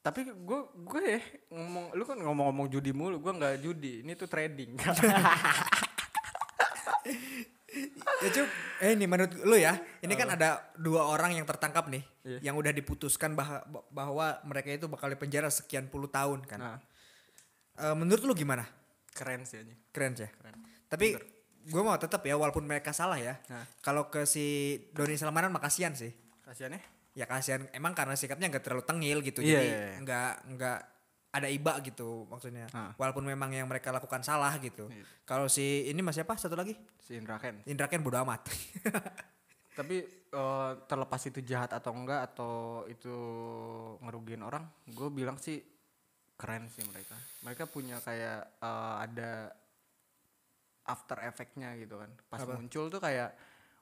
Tapi 0.03 0.27
gue 0.27 0.59
gue 0.75 1.01
ya 1.01 1.19
ngomong 1.49 1.95
lu 1.95 2.03
kan 2.03 2.17
ngomong-ngomong 2.19 2.67
judi 2.67 2.91
mulu, 2.91 3.17
gue 3.17 3.31
nggak 3.31 3.63
judi. 3.63 4.03
Ini 4.03 4.11
tuh 4.13 4.27
trading. 4.27 4.75
Ya 8.25 8.31
cup, 8.33 8.47
eh 8.79 8.91
ini 8.91 9.05
menurut 9.05 9.31
lu 9.39 9.55
ya, 9.55 9.73
ini 9.99 10.13
kan 10.13 10.27
ada 10.27 10.49
dua 10.73 11.05
orang 11.05 11.31
yang 11.31 11.45
tertangkap 11.45 11.85
nih, 11.87 12.01
Iya. 12.23 12.49
yang 12.49 12.55
udah 12.55 12.69
diputuskan 12.69 13.33
bah- 13.33 13.61
bahwa 13.87 14.41
mereka 14.41 14.73
itu 14.73 14.85
bakal 14.85 15.07
dipenjara 15.07 15.47
sekian 15.47 15.85
puluh 15.85 16.09
tahun 16.09 16.41
kan. 16.43 16.59
nah, 16.59 16.79
Eh, 17.75 17.91
menurut 17.91 18.23
lu 18.23 18.33
gimana? 18.33 18.63
keren 19.11 19.43
sih 19.43 19.59
anjing. 19.59 19.75
Keren 19.91 20.11
ya. 20.13 20.27
Keren. 20.29 20.55
Tapi 20.87 21.15
gue 21.61 21.81
mau 21.81 21.95
tetap 21.95 22.19
ya, 22.21 22.35
walaupun 22.35 22.63
mereka 22.63 22.91
salah 22.91 23.15
ya. 23.15 23.35
Nah. 23.45 23.67
Kalau 23.79 24.07
ke 24.07 24.23
si 24.23 24.43
Doni 24.91 25.15
Salmanan 25.15 25.51
mah 25.51 25.59
kasihan 25.59 25.91
sih. 25.91 26.11
Kasiannya? 26.39 26.79
Ya 27.15 27.23
kasihan, 27.25 27.63
emang 27.71 27.91
karena 27.91 28.15
sikapnya 28.15 28.47
nggak 28.47 28.63
terlalu 28.63 28.83
tengil 28.83 29.17
gitu, 29.21 29.39
Iya, 29.39 29.51
jadi 29.53 29.65
iya, 29.65 29.79
iya. 29.87 29.95
nggak 29.99 30.31
nggak 30.51 30.79
ada 31.35 31.51
iba 31.51 31.75
gitu 31.83 32.23
maksudnya. 32.31 32.71
Ah. 32.71 32.95
Walaupun 32.95 33.27
memang 33.27 33.51
yang 33.51 33.67
mereka 33.67 33.91
lakukan 33.91 34.23
salah 34.23 34.55
gitu. 34.57 34.87
Iya. 34.87 35.03
Kalau 35.27 35.51
si 35.51 35.83
ini 35.85 35.99
mas 35.99 36.15
siapa? 36.15 36.39
Satu 36.39 36.55
lagi? 36.55 36.71
Si 36.97 37.11
Indra 37.13 37.35
Ken. 37.35 37.59
Indra 37.67 37.91
Ken 37.91 37.99
bodo 37.99 38.15
amat. 38.23 38.47
Tapi 39.77 39.95
eh, 40.31 40.71
terlepas 40.87 41.19
itu 41.27 41.43
jahat 41.43 41.75
atau 41.75 41.91
enggak 41.91 42.31
atau 42.31 42.53
itu 42.87 43.11
ngerugiin 43.99 44.39
orang, 44.39 44.63
gue 44.87 45.09
bilang 45.11 45.35
sih 45.35 45.59
keren 46.39 46.71
sih 46.71 46.87
mereka. 46.87 47.19
Mereka 47.43 47.67
punya 47.67 47.99
kayak 47.99 48.55
eh, 48.55 48.93
ada 49.03 49.51
after 50.85 51.17
effect-nya 51.25 51.75
gitu 51.75 51.99
kan. 51.99 52.07
Pas 52.29 52.39
Apa? 52.39 52.55
muncul 52.55 52.87
tuh 52.87 53.01
kayak 53.01 53.35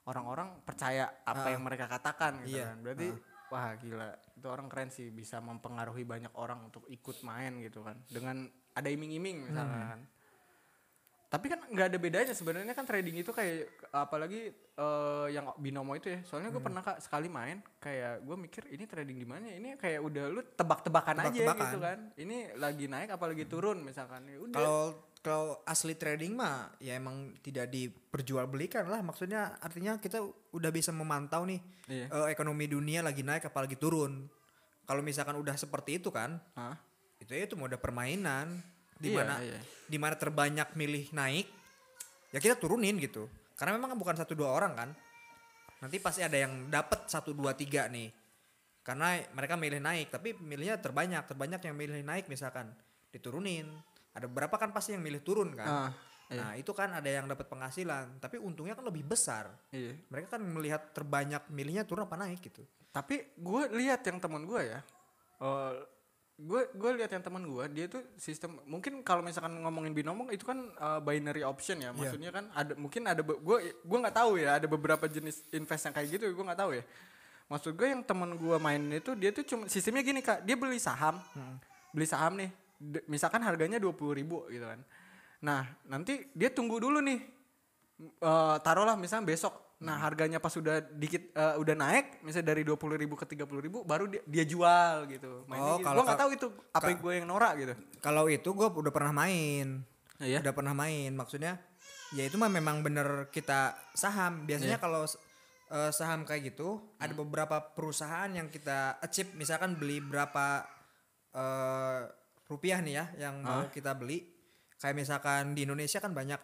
orang-orang 0.04 0.60
percaya 0.66 1.08
apa 1.22 1.48
Ah. 1.48 1.52
yang 1.54 1.62
mereka 1.62 1.86
katakan 1.86 2.42
gitu 2.42 2.58
Iya. 2.58 2.74
kan. 2.74 2.76
Berarti 2.82 3.08
wah 3.54 3.70
gila, 3.76 4.10
itu 4.34 4.46
orang 4.46 4.66
keren 4.66 4.90
sih 4.90 5.08
bisa 5.08 5.38
mempengaruhi 5.38 6.02
banyak 6.02 6.34
orang 6.34 6.66
untuk 6.66 6.82
ikut 6.88 7.22
main 7.22 7.62
gitu 7.62 7.80
kan. 7.80 7.94
Dengan 8.04 8.42
ada 8.72 8.88
iming-iming 8.88 9.46
misalnya 9.46 9.62
Hmm. 9.78 9.90
kan. 9.92 10.00
Tapi 11.24 11.46
kan 11.48 11.66
nggak 11.66 11.88
ada 11.88 11.98
bedanya 11.98 12.30
sebenarnya 12.30 12.70
kan 12.72 12.82
trading 12.82 13.14
itu 13.16 13.30
kayak 13.30 13.66
apalagi 13.90 14.50
eh, 14.74 15.26
yang 15.30 15.54
binomo 15.56 15.94
itu 15.94 16.10
ya. 16.10 16.18
Soalnya 16.24 16.50
gue 16.50 16.58
Hmm. 16.58 16.66
pernah 16.66 16.82
kak 16.82 16.98
sekali 16.98 17.26
main 17.26 17.62
kayak 17.78 18.22
gue 18.22 18.36
mikir 18.36 18.62
ini 18.68 18.84
trading 18.84 19.14
di 19.14 19.24
mana? 19.24 19.46
ya? 19.46 19.54
Ini 19.54 19.68
kayak 19.74 20.00
udah 20.00 20.24
lu 20.28 20.42
tebak-tebakan 20.48 21.14
aja 21.16 21.30
Tebak-tebakan. 21.30 21.62
gitu 21.62 21.78
kan. 21.78 21.98
Ini 22.16 22.36
lagi 22.54 22.86
naik 22.86 23.10
apalagi 23.12 23.46
turun 23.46 23.82
misalkan. 23.82 24.26
Ya 24.26 24.38
udah. 24.38 24.54
Kalau 24.54 24.78
kalau 25.24 25.64
asli 25.64 25.96
trading 25.96 26.36
mah 26.36 26.76
ya 26.76 27.00
emang 27.00 27.32
tidak 27.40 27.72
diperjualbelikan 27.72 28.84
lah. 28.84 29.00
Maksudnya 29.00 29.56
artinya 29.56 29.96
kita 29.96 30.20
udah 30.52 30.68
bisa 30.68 30.92
memantau 30.92 31.48
nih 31.48 31.64
Iya. 31.88 32.06
eh, 32.12 32.26
ekonomi 32.28 32.68
dunia 32.68 33.00
lagi 33.00 33.24
naik 33.24 33.48
apalagi 33.48 33.80
turun. 33.80 34.28
Kalau 34.84 35.00
misalkan 35.00 35.40
udah 35.40 35.56
seperti 35.56 35.96
itu 35.96 36.12
kan, 36.12 36.36
Hah? 36.52 36.76
itu 37.16 37.32
ya 37.32 37.48
itu 37.48 37.56
mode 37.56 37.80
permainan 37.80 38.60
di 39.00 39.10
Iya, 39.10 39.16
mana 39.16 39.34
iya. 39.40 39.60
di 39.88 39.96
mana 39.96 40.14
terbanyak 40.14 40.76
milih 40.76 41.08
naik 41.16 41.48
ya 42.30 42.38
kita 42.38 42.58
turunin 42.58 42.94
gitu 43.00 43.26
karena 43.54 43.78
memang 43.78 43.94
kan 43.94 43.98
bukan 43.98 44.16
satu 44.18 44.34
dua 44.34 44.54
orang 44.54 44.72
kan 44.74 44.90
nanti 45.80 45.98
pasti 45.98 46.22
ada 46.22 46.34
yang 46.38 46.68
dapat 46.70 47.06
satu 47.06 47.34
dua 47.34 47.54
tiga 47.54 47.86
nih 47.90 48.10
karena 48.84 49.18
mereka 49.32 49.56
milih 49.56 49.80
naik 49.80 50.10
tapi 50.12 50.36
milihnya 50.36 50.78
terbanyak 50.78 51.24
terbanyak 51.26 51.60
yang 51.64 51.74
milih 51.74 52.02
naik 52.04 52.26
misalkan 52.30 52.70
diturunin 53.10 53.70
ada 54.14 54.26
beberapa 54.30 54.54
kan 54.54 54.70
pasti 54.70 54.94
yang 54.94 55.02
milih 55.02 55.20
turun 55.26 55.50
kan? 55.58 55.66
Ah, 55.66 55.90
iya. 56.30 56.38
nah 56.38 56.50
itu 56.54 56.70
kan 56.70 56.88
ada 56.94 57.10
yang 57.10 57.26
dapat 57.26 57.50
penghasilan 57.50 58.22
tapi 58.22 58.38
untungnya 58.38 58.78
kan 58.78 58.86
lebih 58.86 59.02
besar. 59.02 59.50
Iya. 59.74 59.98
mereka 60.06 60.38
kan 60.38 60.42
melihat 60.46 60.94
terbanyak 60.94 61.42
milihnya 61.50 61.82
turun 61.82 62.06
apa 62.06 62.14
naik 62.14 62.40
gitu. 62.40 62.62
Tapi 62.94 63.34
gue 63.34 63.62
lihat 63.74 64.06
yang 64.06 64.22
teman 64.22 64.46
gue 64.46 64.62
ya. 64.62 64.80
gue 66.34 66.62
gue 66.74 66.90
lihat 66.98 67.14
yang 67.14 67.22
teman 67.22 67.46
gue 67.46 67.64
dia 67.70 67.86
tuh 67.86 68.02
sistem 68.18 68.58
mungkin 68.66 69.06
kalau 69.06 69.22
misalkan 69.22 69.54
ngomongin 69.54 69.94
binomo 69.94 70.26
itu 70.34 70.42
kan 70.46 70.70
uh, 70.78 71.02
binary 71.02 71.42
option 71.42 71.82
ya. 71.82 71.90
Maksudnya 71.90 72.30
kan 72.30 72.46
ada 72.54 72.72
mungkin 72.78 73.02
ada 73.10 73.22
gue 73.22 73.58
gue 73.74 73.98
nggak 73.98 74.14
tahu 74.14 74.38
ya 74.38 74.62
ada 74.62 74.66
beberapa 74.70 75.10
jenis 75.10 75.42
invest 75.50 75.90
yang 75.90 75.94
kayak 75.94 76.08
gitu 76.14 76.24
gue 76.30 76.44
nggak 76.46 76.60
tahu 76.62 76.70
ya. 76.78 76.86
Maksud 77.50 77.74
gue 77.74 77.86
yang 77.90 78.02
teman 78.06 78.38
gue 78.38 78.56
main 78.62 78.82
itu 78.94 79.10
dia 79.18 79.34
tuh 79.34 79.42
cuma 79.42 79.66
sistemnya 79.66 80.06
gini 80.06 80.22
kak. 80.22 80.46
Dia 80.46 80.54
beli 80.54 80.78
saham. 80.78 81.18
Beli 81.90 82.06
saham 82.06 82.38
nih 82.38 82.63
misalkan 83.06 83.40
harganya 83.40 83.76
dua 83.76 83.92
puluh 83.92 84.12
ribu 84.12 84.44
gitu 84.48 84.64
kan 84.64 84.80
nah 85.40 85.62
nanti 85.84 86.28
dia 86.32 86.48
tunggu 86.48 86.78
dulu 86.78 87.00
nih 87.00 87.20
eh 88.00 88.56
taruhlah 88.60 88.96
misalnya 88.96 89.28
besok 89.28 89.54
nah 89.76 90.00
harganya 90.00 90.38
pas 90.38 90.54
udah 90.54 90.80
dikit 90.80 91.30
eh, 91.30 91.54
udah 91.58 91.74
naik 91.74 92.22
misalnya 92.22 92.54
dari 92.54 92.62
dua 92.64 92.74
puluh 92.74 92.96
ribu 92.96 93.14
ke 93.14 93.26
tiga 93.26 93.44
puluh 93.44 93.60
ribu 93.60 93.84
baru 93.84 94.08
dia, 94.08 94.22
dia 94.24 94.44
jual 94.44 95.04
gitu 95.06 95.44
mainnya 95.44 95.66
Oh, 95.66 95.76
gitu. 95.76 95.84
kalau- 95.84 95.96
gua 95.98 96.04
nggak 96.08 96.20
tahu 96.20 96.30
itu 96.32 96.46
apa 96.72 96.88
gue 96.94 97.12
yang 97.12 97.26
norak 97.26 97.52
gitu 97.58 97.74
Kalau 98.00 98.24
itu 98.26 98.48
gue 98.48 98.68
udah 98.70 98.92
pernah 98.92 99.12
main. 99.14 99.80
Iya? 100.16 100.40
Udah 100.40 100.54
pernah 100.54 100.72
main. 100.72 101.10
Maksudnya 101.12 101.58
ya 102.12 102.22
itu 102.22 102.36
mah 102.36 102.48
memang 102.48 102.80
bener 102.80 103.28
kita 103.28 103.74
saham. 103.92 104.46
Biasanya 104.46 104.78
kalau 104.78 105.04
eh, 105.68 105.90
saham 105.90 106.22
kayak 106.22 106.54
gitu 106.54 106.80
ada 106.96 107.12
beberapa 107.12 107.60
perusahaan 107.74 108.30
yang 108.30 108.48
kita 108.48 108.96
achieve 109.00 109.34
misalkan 109.34 109.74
beli 109.74 110.00
berapa 110.00 110.64
eh, 111.34 112.00
rupiah 112.46 112.78
nih 112.78 112.94
ya 112.94 113.04
yang 113.28 113.40
mau 113.40 113.66
kita 113.68 113.92
beli. 113.92 114.24
Kayak 114.76 114.96
misalkan 114.96 115.52
di 115.52 115.64
Indonesia 115.64 115.98
kan 115.98 116.12
banyak 116.12 116.40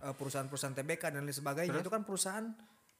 eh, 0.00 0.14
perusahaan-perusahaan 0.14 0.74
TBK 0.74 1.12
dan 1.12 1.22
lain 1.22 1.32
sebagainya. 1.32 1.78
Itu 1.78 1.88
kan 1.88 2.02
perusahaan 2.02 2.46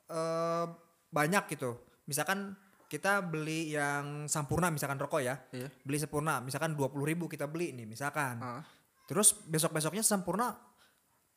eh, 0.09 0.67
banyak 1.09 1.45
gitu. 1.51 1.79
Misalkan 2.05 2.53
kita 2.85 3.25
beli 3.25 3.75
yang 3.75 4.29
Sampurna 4.29 4.69
misalkan 4.71 5.01
rokok 5.01 5.19
ya 5.19 5.35
Iya. 5.51 5.67
beli 5.83 5.99
sempurna 5.99 6.39
misalkan 6.39 6.77
dua 6.79 6.87
puluh 6.87 7.09
ribu 7.11 7.27
kita 7.27 7.49
beli 7.51 7.75
nih 7.75 7.89
misalkan 7.89 8.39
Ah. 8.39 8.63
terus 9.09 9.35
besok 9.49 9.75
besoknya 9.75 10.05
sempurna 10.05 10.55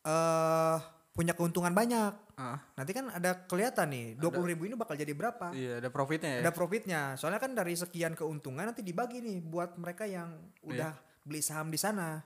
eh 0.06 0.78
punya 1.18 1.34
keuntungan 1.34 1.74
banyak. 1.74 2.14
Ah. 2.38 2.62
nanti 2.78 2.94
kan 2.94 3.10
ada 3.10 3.34
kelihatan 3.50 3.90
nih 3.90 4.06
dua 4.14 4.30
puluh 4.30 4.54
ribu 4.54 4.70
ini 4.70 4.78
bakal 4.78 4.94
jadi 4.94 5.10
berapa? 5.18 5.50
Iya 5.58 5.82
ada 5.82 5.90
profitnya 5.90 6.38
ya. 6.38 6.42
Ada 6.46 6.52
profitnya. 6.54 7.02
Soalnya 7.18 7.42
kan 7.42 7.58
dari 7.58 7.74
sekian 7.74 8.14
keuntungan 8.14 8.62
nanti 8.62 8.86
dibagi 8.86 9.26
nih 9.26 9.42
buat 9.42 9.74
mereka 9.82 10.06
yang 10.06 10.38
udah 10.62 10.94
beli 11.26 11.42
saham 11.42 11.74
di 11.74 11.82
sana. 11.82 12.22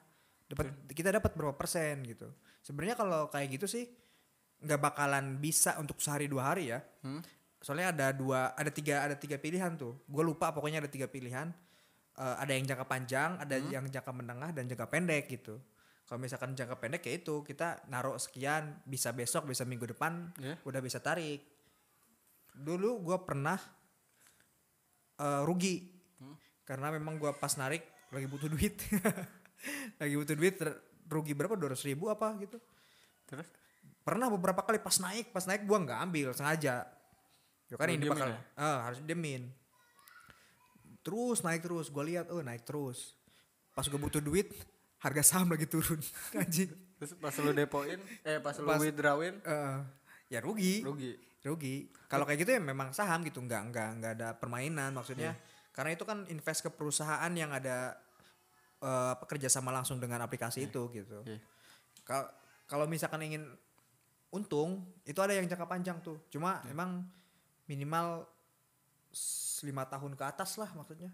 Dapat 0.52 0.92
kita 0.92 1.16
dapat 1.16 1.32
berapa 1.32 1.56
persen 1.56 2.04
gitu. 2.04 2.28
Sebenarnya 2.60 3.00
kalau 3.00 3.32
kayak 3.32 3.56
gitu 3.56 3.72
sih 3.72 3.88
nggak 4.62 4.84
bakalan 4.84 5.40
bisa 5.40 5.80
untuk 5.80 6.04
sehari 6.04 6.28
dua 6.28 6.52
hari 6.52 6.76
ya. 6.76 6.84
Hmm? 7.08 7.24
soalnya 7.62 7.94
ada 7.94 8.08
dua 8.10 8.58
ada 8.58 8.74
tiga 8.74 9.06
ada 9.06 9.16
tiga 9.16 9.38
pilihan 9.38 9.78
tuh. 9.78 9.94
Gue 10.10 10.26
lupa 10.26 10.50
pokoknya 10.52 10.82
ada 10.82 10.90
tiga 10.90 11.06
pilihan. 11.06 11.54
Eh, 12.22 12.36
ada 12.44 12.52
yang 12.52 12.68
jangka 12.68 12.86
panjang 12.86 13.40
ada 13.40 13.56
yang 13.72 13.88
jangka 13.88 14.12
menengah 14.12 14.52
dan 14.52 14.68
jangka 14.68 14.84
pendek 14.92 15.32
gitu 15.32 15.56
kalau 16.12 16.28
misalkan 16.28 16.52
jangka 16.52 16.76
pendek 16.76 17.08
ya 17.08 17.24
itu 17.24 17.39
kita 17.39 17.88
naruh 17.88 18.19
sekian 18.19 18.84
bisa 18.84 19.15
besok 19.15 19.47
bisa 19.47 19.63
minggu 19.63 19.88
depan 19.95 20.28
Iya. 20.43 20.60
udah 20.67 20.84
bisa 20.84 21.00
tarik. 21.00 21.39
Dulu 22.52 23.00
gue 23.00 23.17
pernah 23.24 23.56
eh, 25.15 25.41
rugi. 25.47 25.88
Karena 26.67 26.91
memang 26.91 27.15
gue 27.15 27.32
pas 27.39 27.56
narik 27.56 27.88
lagi 28.12 28.28
butuh 28.28 28.52
duit. 28.52 28.76
Lagi 30.04 30.17
butuh 30.17 30.36
duit 30.36 30.58
rugi 31.08 31.32
berapa? 31.32 31.54
dua 31.56 31.71
ribu 31.80 32.12
apa 32.12 32.36
gitu. 32.43 32.60
Terus? 33.30 33.47
Pernah 34.04 34.28
beberapa 34.28 34.67
kali 34.67 34.84
pas 34.84 35.00
naik 35.00 35.32
pas 35.32 35.47
naik 35.47 35.63
gua 35.63 35.80
nggak 35.80 36.00
ambil 36.12 36.28
sengaja. 36.36 36.89
Ya 37.71 37.76
kan 37.80 37.88
ini 37.88 38.10
bakal 38.10 38.36
ya? 38.36 38.39
ah, 38.60 38.89
harus 38.89 39.00
demin 39.06 39.47
terus 41.06 41.39
naik 41.45 41.62
terus 41.65 41.88
gua 41.93 42.04
lihat 42.04 42.28
oh 42.34 42.41
naik 42.41 42.65
terus. 42.65 43.13
Pas 43.71 43.88
gue 43.88 43.95
butuh 43.95 44.19
duit 44.19 44.52
harga 45.02 45.24
saham 45.26 45.50
lagi 45.50 45.66
turun 45.66 45.98
anjing 46.42 46.70
terus 47.02 47.18
pas 47.18 47.34
lu 47.42 47.52
depoin 47.52 47.98
eh 48.22 48.38
pas, 48.38 48.54
lu 48.62 48.70
Pas- 48.70 48.78
withdrawin 48.78 49.42
Eh, 49.42 49.78
ya 50.30 50.40
rugi. 50.40 50.86
rugi 50.86 51.18
rugi. 51.42 51.90
Kalau 52.06 52.22
kayak 52.22 52.46
gitu 52.46 52.54
ya 52.54 52.62
memang 52.62 52.94
saham 52.94 53.26
gitu, 53.26 53.42
nggak 53.42 53.74
nggak 53.74 53.90
nggak 53.98 54.12
ada 54.14 54.30
permainan 54.38 54.94
maksudnya. 54.94 55.34
Karena 55.74 55.98
itu 55.98 56.06
kan 56.06 56.30
invest 56.30 56.62
ke 56.62 56.70
perusahaan 56.70 57.34
yang 57.34 57.50
ada 57.50 57.98
eh, 58.78 59.10
apa 59.18 59.26
kerjasama 59.26 59.74
langsung 59.74 59.98
dengan 59.98 60.22
aplikasi 60.22 60.70
itu 60.70 60.86
gitu. 60.94 61.26
Iya. 61.26 61.42
Kalau 62.06 62.30
kalau 62.70 62.86
misalkan 62.86 63.26
ingin 63.26 63.44
untung, 64.30 64.86
itu 65.04 65.18
ada 65.18 65.34
yang 65.34 65.50
jangka 65.50 65.66
panjang 65.66 65.98
tuh. 66.06 66.22
Cuma 66.30 66.62
emang 66.70 67.10
minimal 67.66 68.30
lima 69.66 69.84
tahun 69.90 70.14
ke 70.14 70.24
atas 70.24 70.62
lah 70.62 70.70
maksudnya. 70.78 71.10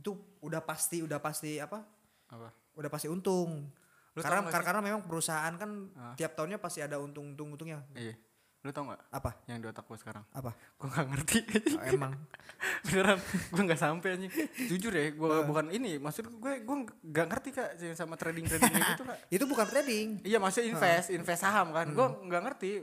Itu 0.00 0.16
udah 0.40 0.64
pasti 0.64 1.04
udah 1.04 1.20
pasti 1.20 1.60
apa? 1.60 1.84
apa 2.28 2.52
Udah 2.78 2.86
pasti 2.88 3.06
untung. 3.06 3.66
Lu 4.14 4.20
karena 4.20 4.40
sih? 4.44 4.54
karena 4.56 4.80
memang 4.80 5.02
perusahaan 5.02 5.52
kan 5.52 5.70
Ah. 5.92 6.14
tiap 6.14 6.32
tahunnya 6.32 6.56
pasti 6.56 6.78
ada 6.78 6.96
untung-untung 6.96 7.52
untungnya. 7.52 7.82
iya 7.92 8.14
lu 8.58 8.74
tau 8.74 8.82
nggak 8.84 9.14
Apa? 9.14 9.38
yang 9.46 9.62
di 9.62 9.70
otak 9.70 9.86
gue 9.86 9.94
sekarang 9.96 10.26
Apa? 10.28 10.50
gue 10.50 10.86
nggak 10.88 11.06
ngerti 11.08 11.38
Oh, 11.72 11.94
emang 11.94 12.12
beneran 12.84 13.18
gue 13.48 13.62
nggak 13.64 13.78
sampai 13.78 14.08
anjing 14.12 14.32
jujur 14.66 14.90
ya 14.90 15.04
gue 15.08 15.36
bukan 15.46 15.70
ini 15.70 15.94
maksud 15.96 16.26
gue 16.28 16.52
gue 16.58 16.76
nggak 17.00 17.26
ngerti 17.28 17.48
kak 17.54 17.68
sama 17.94 18.18
trading 18.18 18.44
trading 18.44 18.74
gitu 18.74 19.04
kak 19.04 19.18
itu 19.38 19.44
bukan 19.46 19.62
trading. 19.64 20.06
iya 20.22 20.42
maksudnya 20.42 20.74
invest 20.74 21.08
invest 21.08 21.38
saham 21.40 21.70
kan 21.70 21.86
gue 21.86 22.06
nggak 22.26 22.42
ngerti 22.44 22.82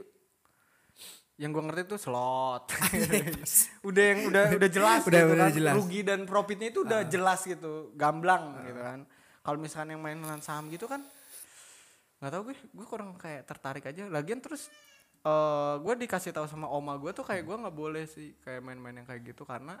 yang 1.36 1.52
gue 1.52 1.62
ngerti 1.62 1.82
tuh 1.86 2.00
slot 2.00 2.72
udah 3.88 4.04
yang 4.06 4.20
udah 4.24 4.42
udah 4.56 4.70
jelas 4.72 5.00
Udah- 5.04 5.12
gitu 5.20 5.34
udah 5.34 5.44
kan. 5.44 5.52
jelas. 5.52 5.74
rugi 5.76 6.00
dan 6.00 6.20
profitnya 6.24 6.68
itu 6.70 6.80
udah 6.82 7.00
jelas 7.04 7.40
gitu 7.44 7.92
gamblang 7.92 8.64
gitu 8.64 8.80
kan 8.80 9.00
kalau 9.46 9.62
misalkan 9.62 9.94
yang 9.94 10.02
mainan 10.02 10.42
saham 10.42 10.66
gitu 10.74 10.90
kan 10.90 10.98
nggak 12.18 12.32
tahu 12.34 12.42
gue 12.50 12.56
gue 12.58 12.86
kurang 12.88 13.14
kayak 13.14 13.46
tertarik 13.46 13.86
aja. 13.86 14.10
Lagian 14.10 14.42
terus 14.42 14.66
eh 15.22 15.74
gue 15.78 15.94
dikasih 16.02 16.34
tahu 16.34 16.50
sama 16.50 16.66
oma 16.66 16.98
gue 16.98 17.14
tuh 17.14 17.22
kayak 17.22 17.46
gue 17.46 17.56
nggak 17.62 17.76
boleh 17.76 18.10
sih 18.10 18.34
kayak 18.42 18.58
main-main 18.66 18.98
yang 18.98 19.06
kayak 19.06 19.22
gitu. 19.22 19.46
Karena 19.46 19.78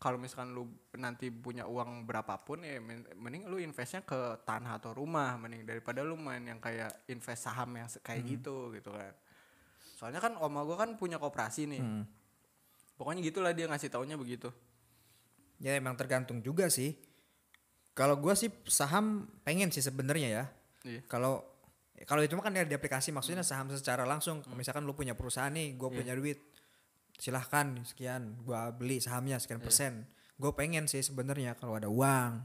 kalau 0.00 0.16
misalkan 0.16 0.56
lu 0.56 0.68
nanti 0.96 1.28
punya 1.28 1.64
uang 1.68 2.08
berapapun 2.08 2.64
ya 2.64 2.80
men- 2.80 3.08
mending 3.16 3.48
lu 3.48 3.56
investnya 3.60 4.00
ke 4.04 4.40
tanah 4.44 4.80
atau 4.80 4.92
rumah 4.96 5.36
mending 5.36 5.64
daripada 5.68 6.00
lu 6.04 6.16
main 6.16 6.40
yang 6.44 6.60
kayak 6.60 7.04
invest 7.08 7.48
saham 7.48 7.76
yang 7.76 7.88
kayak 8.00 8.24
gitu 8.24 8.72
gitu 8.72 8.92
kan. 8.92 9.12
Soalnya 9.96 10.20
kan 10.24 10.36
oma 10.40 10.64
gue 10.64 10.76
kan 10.76 10.92
punya 10.96 11.20
koperasi 11.20 11.68
nih. 11.68 11.82
Pokoknya 12.96 13.20
gitulah 13.28 13.52
dia 13.52 13.68
ngasih 13.68 13.92
taunya 13.92 14.16
begitu. 14.16 14.48
Ya 15.60 15.76
emang 15.76 15.96
tergantung 15.96 16.40
juga 16.40 16.68
sih. 16.68 16.96
Kalau 17.96 18.20
gua 18.20 18.36
sih 18.36 18.52
saham 18.68 19.24
pengen 19.40 19.72
sih 19.72 19.80
sebenarnya 19.80 20.28
ya. 20.28 20.44
Iya. 20.84 21.00
Kalau 21.08 21.40
kalau 22.04 22.20
itu 22.20 22.36
mah 22.36 22.44
kan 22.44 22.52
di 22.52 22.76
aplikasi 22.76 23.08
maksudnya 23.08 23.40
saham 23.40 23.72
secara 23.72 24.04
langsung. 24.04 24.44
Misalkan 24.52 24.84
lu 24.84 24.92
punya 24.92 25.16
perusahaan 25.16 25.48
nih, 25.48 25.80
gue 25.80 25.88
punya 25.88 26.12
duit, 26.12 26.36
silahkan 27.16 27.80
sekian, 27.88 28.36
gua 28.44 28.68
beli 28.68 29.00
sahamnya 29.00 29.40
sekian 29.40 29.64
persen. 29.64 30.04
Gue 30.36 30.52
pengen 30.52 30.84
sih 30.84 31.00
sebenarnya 31.00 31.56
kalau 31.56 31.80
ada 31.80 31.88
uang 31.88 32.44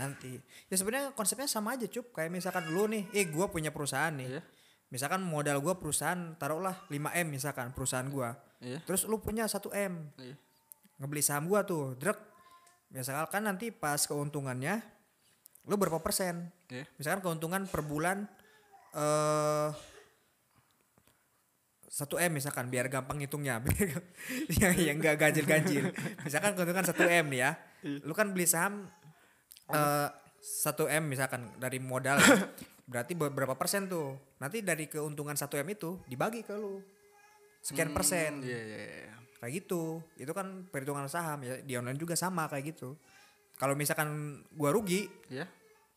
nanti. 0.00 0.40
Ya 0.72 0.74
sebenarnya 0.80 1.12
konsepnya 1.12 1.44
sama 1.44 1.76
aja 1.76 1.84
cup. 1.92 2.16
Kayak 2.16 2.32
misalkan 2.32 2.72
lu 2.72 2.88
nih, 2.88 3.04
eh 3.12 3.28
gue 3.28 3.46
punya 3.52 3.68
perusahaan 3.68 4.16
nih. 4.16 4.40
Iya. 4.40 4.42
Misalkan 4.90 5.22
modal 5.22 5.62
gua 5.62 5.78
perusahaan 5.78 6.34
taruhlah 6.34 6.74
5 6.90 7.14
m 7.14 7.26
misalkan 7.30 7.70
perusahaan 7.70 8.08
gua. 8.10 8.34
Iya. 8.58 8.82
Terus 8.82 9.06
lu 9.06 9.20
punya 9.22 9.44
1 9.46 9.70
m 9.70 10.10
Iya. 10.18 10.34
ngebeli 10.98 11.22
saham 11.22 11.46
gua 11.46 11.62
tuh, 11.62 11.94
drek. 12.00 12.18
Misalkan 12.90 13.46
nanti 13.46 13.70
pas 13.70 14.02
keuntungannya 14.02 14.82
lu 15.68 15.78
berapa 15.78 16.02
persen? 16.02 16.50
Iya. 16.66 16.86
Misalkan 16.98 17.20
keuntungan 17.22 17.62
per 17.70 17.82
bulan 17.86 18.26
eh 18.94 19.70
1 21.90 22.06
M 22.30 22.32
misalkan 22.38 22.70
biar 22.70 22.86
gampang 22.86 23.18
hitungnya. 23.18 23.58
Biar 23.66 23.98
yang 24.46 24.74
yang 24.78 24.96
enggak 25.02 25.18
ganjil-ganjil. 25.18 25.90
Misalkan 26.22 26.54
keuntungan 26.54 26.86
1 26.86 26.94
M 27.22 27.26
nih 27.34 27.40
ya. 27.42 27.50
Lu 28.06 28.14
kan 28.14 28.30
beli 28.30 28.46
saham 28.46 28.86
eh 29.70 30.08
1 30.40 30.70
M 31.02 31.04
misalkan 31.10 31.50
dari 31.58 31.82
modal. 31.82 32.22
ya. 32.22 32.46
Berarti 32.86 33.14
ber- 33.18 33.34
berapa 33.34 33.54
persen 33.58 33.90
tuh? 33.90 34.14
Nanti 34.38 34.62
dari 34.62 34.86
keuntungan 34.86 35.34
1 35.34 35.46
M 35.62 35.68
itu 35.74 35.98
dibagi 36.06 36.46
ke 36.46 36.54
lu. 36.54 36.78
Sekian 37.60 37.92
persen 37.92 38.40
Iya 38.40 38.56
iya 38.56 38.80
iya. 39.04 39.09
Kayak 39.40 39.52
gitu 39.58 39.82
itu 40.14 40.30
kan 40.30 40.46
perhitungan 40.64 41.04
saham 41.06 41.40
ya 41.40 41.58
di 41.58 41.72
online 41.74 41.96
juga 41.96 42.12
sama 42.12 42.44
kayak 42.46 42.70
gitu 42.70 42.92
kalau 43.56 43.72
misalkan 43.72 44.08
gua 44.50 44.70
rugi 44.70 45.08
Iya. 45.26 45.48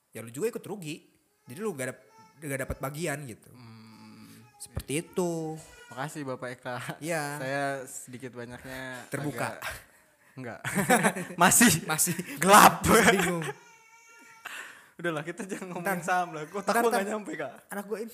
ya 0.10 0.19
lu 0.19 0.29
juga 0.29 0.49
ikut 0.49 0.63
rugi 0.63 1.03
jadi 1.43 1.60
lu 1.60 1.71
gak, 1.71 1.88
dap- 1.89 2.08
gak 2.41 2.60
dapat 2.62 2.77
bagian 2.79 3.19
gitu 3.23 3.51
Hmm. 3.51 4.47
seperti 4.58 5.03
itu 5.03 5.60
Makasih 5.86 6.25
Bapak 6.25 6.49
Eka. 6.51 6.75
Iya. 6.97 7.38
Saya 7.38 7.63
sedikit 7.86 8.34
banyaknya 8.34 9.06
Terbuka. 9.08 9.45
agak- 9.53 9.62
Enggak. 10.41 10.60
Masih 11.38 11.86
masih 11.86 12.17
gelap. 12.41 12.82
bingung 12.82 13.45
Udahlah 14.97 15.21
kita 15.21 15.45
jangan 15.45 15.69
ngomongin 15.69 16.01
saham 16.01 16.34
lah. 16.34 16.45
Kok 16.45 16.65
takut 16.65 16.89
gak 16.89 17.06
nyampe 17.06 17.34
kak? 17.34 17.53
anak 17.69 17.86
gua 17.86 17.97
ini 17.97 18.10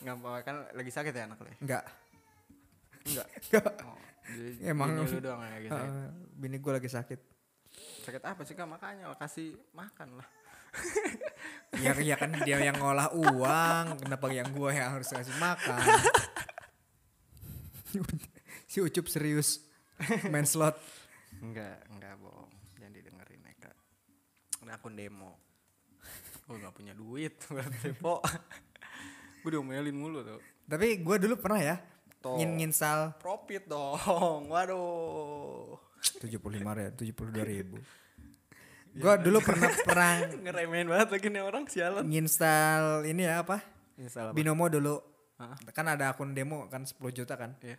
Enggak 0.00 0.14
apa 0.14 0.30
kan 0.40 0.56
lagi 0.72 0.88
sakit 0.88 1.12
ya 1.12 1.24
anak 1.24 1.36
lo? 1.36 1.44
ya? 1.46 1.56
enggak 1.58 1.84
Enggak. 3.04 3.26
enggak 3.44 3.74
Oh, 3.84 3.96
jadi 4.28 4.72
Emang. 4.72 4.92
bini 4.92 5.08
lu 5.08 5.20
doang 5.20 5.40
yang 5.44 5.54
lagi 5.56 5.68
sakit. 5.68 5.90
Eh, 5.90 6.10
bini 6.36 6.56
gua 6.58 6.72
lagi 6.76 6.90
sakit 6.90 7.20
Sakit 8.04 8.22
apa 8.24 8.42
sih 8.42 8.54
kak? 8.54 8.66
Makanya 8.66 9.12
kasih 9.16 9.54
makan 9.72 10.18
lah. 10.18 10.28
ya, 11.84 11.96
ya 11.96 12.14
kan 12.14 12.28
dia 12.44 12.60
yang 12.60 12.76
ngolah 12.76 13.08
uang 13.16 14.04
kenapa 14.04 14.28
yang 14.28 14.48
gua 14.52 14.68
yang 14.68 14.92
harus 14.92 15.08
ngasih 15.08 15.32
makan 15.40 15.80
si 18.70 18.78
ucup 18.78 19.08
serius 19.08 19.64
main 20.28 20.44
slot 20.44 20.76
Enggak, 21.38 21.86
enggak 21.88 22.18
bohong. 22.18 22.50
Jangan 22.76 22.92
didengerin 22.92 23.40
ya 23.40 23.54
kak. 23.62 23.76
Ada 24.60 24.74
akun 24.74 24.98
demo. 24.98 25.38
Gue 26.44 26.58
gak 26.58 26.74
punya 26.74 26.92
duit 26.92 27.38
buat 27.46 27.68
depo. 27.78 28.18
Gue 29.40 29.50
diomelin 29.54 29.94
mulu 29.94 30.20
tuh. 30.20 30.40
tapi 30.66 30.98
gua 31.00 31.16
dulu 31.16 31.38
pernah 31.40 31.62
ya 31.62 31.76
Tuh. 32.18 32.34
ngin 32.34 32.58
nginstal 32.58 33.14
Profit 33.16 33.64
dong. 33.64 33.94
Waduh. 34.52 35.78
tujuh 36.18 36.38
puluh 36.38 36.58
lima 36.58 36.72
ribu 36.72 36.94
tujuh 36.94 37.10
puluh 37.12 37.30
dua 37.30 37.42
ribu 37.42 37.76
gue 38.90 39.14
dulu 39.20 39.38
pernah 39.38 39.70
pernah 39.82 40.12
Ngeremehin 40.42 40.86
banget 40.86 41.08
lagi 41.10 41.26
nih 41.28 41.42
orang 41.42 41.64
sialan. 41.66 42.02
nginstal 42.02 43.02
ini 43.04 43.22
ya 43.22 43.42
apa 43.42 43.62
Install 43.94 44.30
apa? 44.30 44.34
binomo 44.34 44.66
dulu 44.66 44.98
Hah? 45.36 45.54
kan 45.70 45.86
ada 45.86 46.10
akun 46.10 46.34
demo 46.34 46.66
kan 46.66 46.82
10 46.82 46.98
juta 47.12 47.34
kan 47.34 47.54
Iya. 47.60 47.78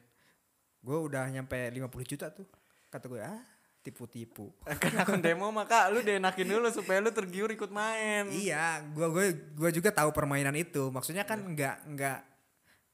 gue 0.79 0.97
udah 0.97 1.27
nyampe 1.27 1.55
50 1.55 1.79
juta 2.05 2.27
tuh 2.29 2.47
kata 2.87 3.07
gue 3.07 3.19
ah 3.19 3.43
tipu-tipu 3.79 4.51
Kan 4.79 4.95
akun 4.97 5.19
demo 5.19 5.47
mah 5.49 5.63
kak, 5.63 5.91
lu 5.91 5.99
dienakin 5.99 6.43
dulu 6.45 6.67
supaya 6.67 6.99
lu 6.99 7.11
tergiur 7.11 7.47
ikut 7.49 7.67
main. 7.69 8.27
iya 8.29 8.79
gue 8.85 9.07
gue 9.09 9.25
gue 9.55 9.69
juga 9.73 9.91
tahu 9.91 10.11
permainan 10.11 10.55
itu 10.55 10.87
maksudnya 10.87 11.23
kan 11.23 11.39
nggak 11.41 11.87
nggak 11.89 12.19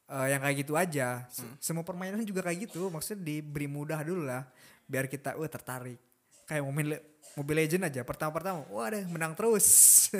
eh, 0.10 0.28
yang 0.34 0.42
kayak 0.42 0.58
gitu 0.66 0.74
aja. 0.78 1.26
Se- 1.30 1.58
semua 1.62 1.84
permainan 1.86 2.22
juga 2.26 2.42
kayak 2.46 2.70
gitu. 2.70 2.90
Maksudnya 2.90 3.22
diberi 3.22 3.68
mudah 3.70 4.02
dulu 4.06 4.26
lah. 4.26 4.46
Biar 4.86 5.10
kita 5.10 5.38
wah 5.38 5.50
tertarik. 5.50 5.98
Kayak 6.46 6.62
mobil 6.66 6.98
Mobile 7.36 7.60
Legend 7.66 7.84
aja. 7.90 8.02
Pertama-pertama 8.06 8.66
wah 8.70 8.88
deh 8.90 9.06
menang 9.10 9.34
terus. 9.34 9.66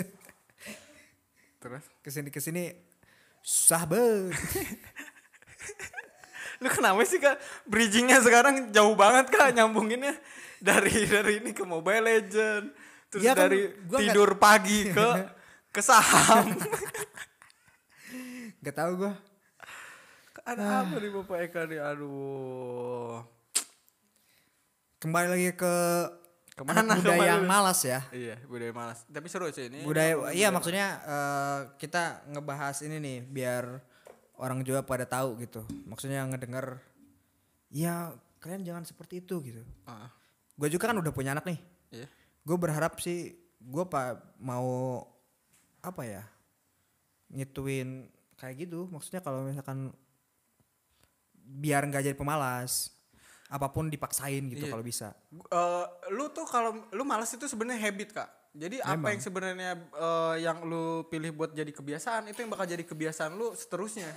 Terus? 1.56 1.82
ke 1.98 2.14
sini 2.14 2.30
ke 2.30 2.38
sini 2.38 2.70
susah 3.42 3.82
banget. 3.90 4.38
Lu 6.62 6.70
kenapa 6.70 7.02
sih 7.02 7.18
kak? 7.18 7.42
Bridgingnya 7.66 8.22
sekarang 8.22 8.70
jauh 8.70 8.94
banget 8.94 9.34
kak 9.34 9.50
nyambunginnya. 9.50 10.14
Dari 10.62 11.10
dari 11.10 11.42
ini 11.42 11.50
ke 11.52 11.66
Mobile 11.68 12.00
Legend, 12.06 12.70
terus 13.12 13.28
kan, 13.28 13.36
dari 13.36 13.76
gua 13.84 13.98
tidur 14.00 14.40
pagi 14.40 14.88
ke 14.88 15.08
ke 15.74 15.80
saham. 15.84 16.56
nggak 18.62 18.72
tahu 18.72 19.04
gue 19.04 19.12
Ada 20.46 20.86
apa 20.86 20.96
nih 20.96 21.10
Bapak 21.10 21.38
Eka 21.42 21.60
nih? 21.66 21.80
Aduh. 21.82 23.18
kembali 24.96 25.26
lagi 25.28 25.50
ke 25.52 25.74
Ke 26.48 26.64
mana 26.64 26.80
anak 26.80 27.04
kembali? 27.04 27.26
yang 27.26 27.44
malas 27.44 27.84
ya 27.84 28.00
Iya, 28.08 28.40
budaya 28.46 28.72
malas. 28.72 29.04
Tapi 29.04 29.26
seru 29.26 29.50
sih 29.50 29.68
ini. 29.68 29.82
budaya 29.82 30.14
iya 30.32 30.48
budaya 30.48 30.48
maksudnya 30.48 30.86
eh, 31.04 31.58
kita 31.76 32.02
ngebahas 32.30 32.80
ini 32.80 32.96
nih 32.96 33.18
biar 33.22 33.64
orang 34.36 34.62
juga 34.62 34.80
pada 34.80 35.04
tahu 35.04 35.36
gitu 35.40 35.60
maksudnya 35.84 36.24
ngedenger 36.24 36.80
ya 37.68 38.14
kalian 38.38 38.62
jangan 38.62 38.84
seperti 38.84 39.20
itu 39.20 39.42
gitu 39.42 39.60
malas. 39.82 40.06
Ah, 40.06 40.10
gue 40.54 40.68
juga 40.70 40.88
kan 40.88 40.96
udah 40.96 41.12
punya 41.12 41.34
anak 41.34 41.44
nih 41.44 41.58
iya. 41.92 42.06
gue 42.40 42.56
berharap 42.56 42.96
sih 43.00 43.34
gue 43.58 43.84
pak 43.84 44.16
mau 44.38 45.02
apa 45.80 46.02
ya 46.02 46.22
ngituin 47.28 48.08
kayak 48.34 48.64
gitu 48.64 48.86
maksudnya 48.86 49.20
kalau 49.20 49.42
misalkan 49.42 49.90
biar 51.48 51.82
nggak 51.84 52.02
jadi 52.04 52.14
pemalas 52.14 52.90
apa 53.46 53.68
pun 53.68 53.86
dipaksain 53.86 54.42
gitu 54.48 54.66
Iya. 54.66 54.72
kalau 54.72 54.82
bisa 54.82 55.14
Eh, 55.30 55.84
lu 56.10 56.26
tuh 56.28 56.42
kalau 56.44 56.74
lu 56.90 57.02
malas 57.02 57.30
itu 57.30 57.46
sebenarnya 57.46 57.78
habit 57.80 58.10
kak. 58.12 58.30
Jadi 58.52 58.80
apa 58.80 58.96
Memang. 58.96 59.12
yang 59.12 59.22
sebenarnya 59.22 59.70
eh, 59.76 60.34
yang 60.40 60.58
lu 60.62 60.84
pilih 61.04 61.30
buat 61.30 61.52
jadi 61.52 61.70
kebiasaan 61.70 62.26
itu 62.26 62.38
yang 62.38 62.50
bakal 62.50 62.64
jadi 62.64 62.82
kebiasaan 62.82 63.32
lu 63.32 63.52
seterusnya. 63.52 64.10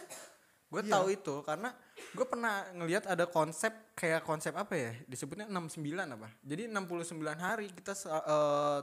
Gue 0.66 0.82
tahu 0.84 1.10
itu 1.12 1.42
karena 1.44 1.74
gue 2.10 2.26
pernah 2.26 2.62
ngelihat 2.72 3.06
ada 3.06 3.26
konsep 3.26 3.70
kayak 3.94 4.22
konsep 4.22 4.54
apa 4.54 4.70
ya 4.72 4.92
disebutnya 5.06 5.46
69 5.46 5.82
apa 5.98 6.30
jadi 6.40 6.66
69 6.66 7.10
hari 7.36 7.68
kita 7.70 7.94
eh, 8.00 8.80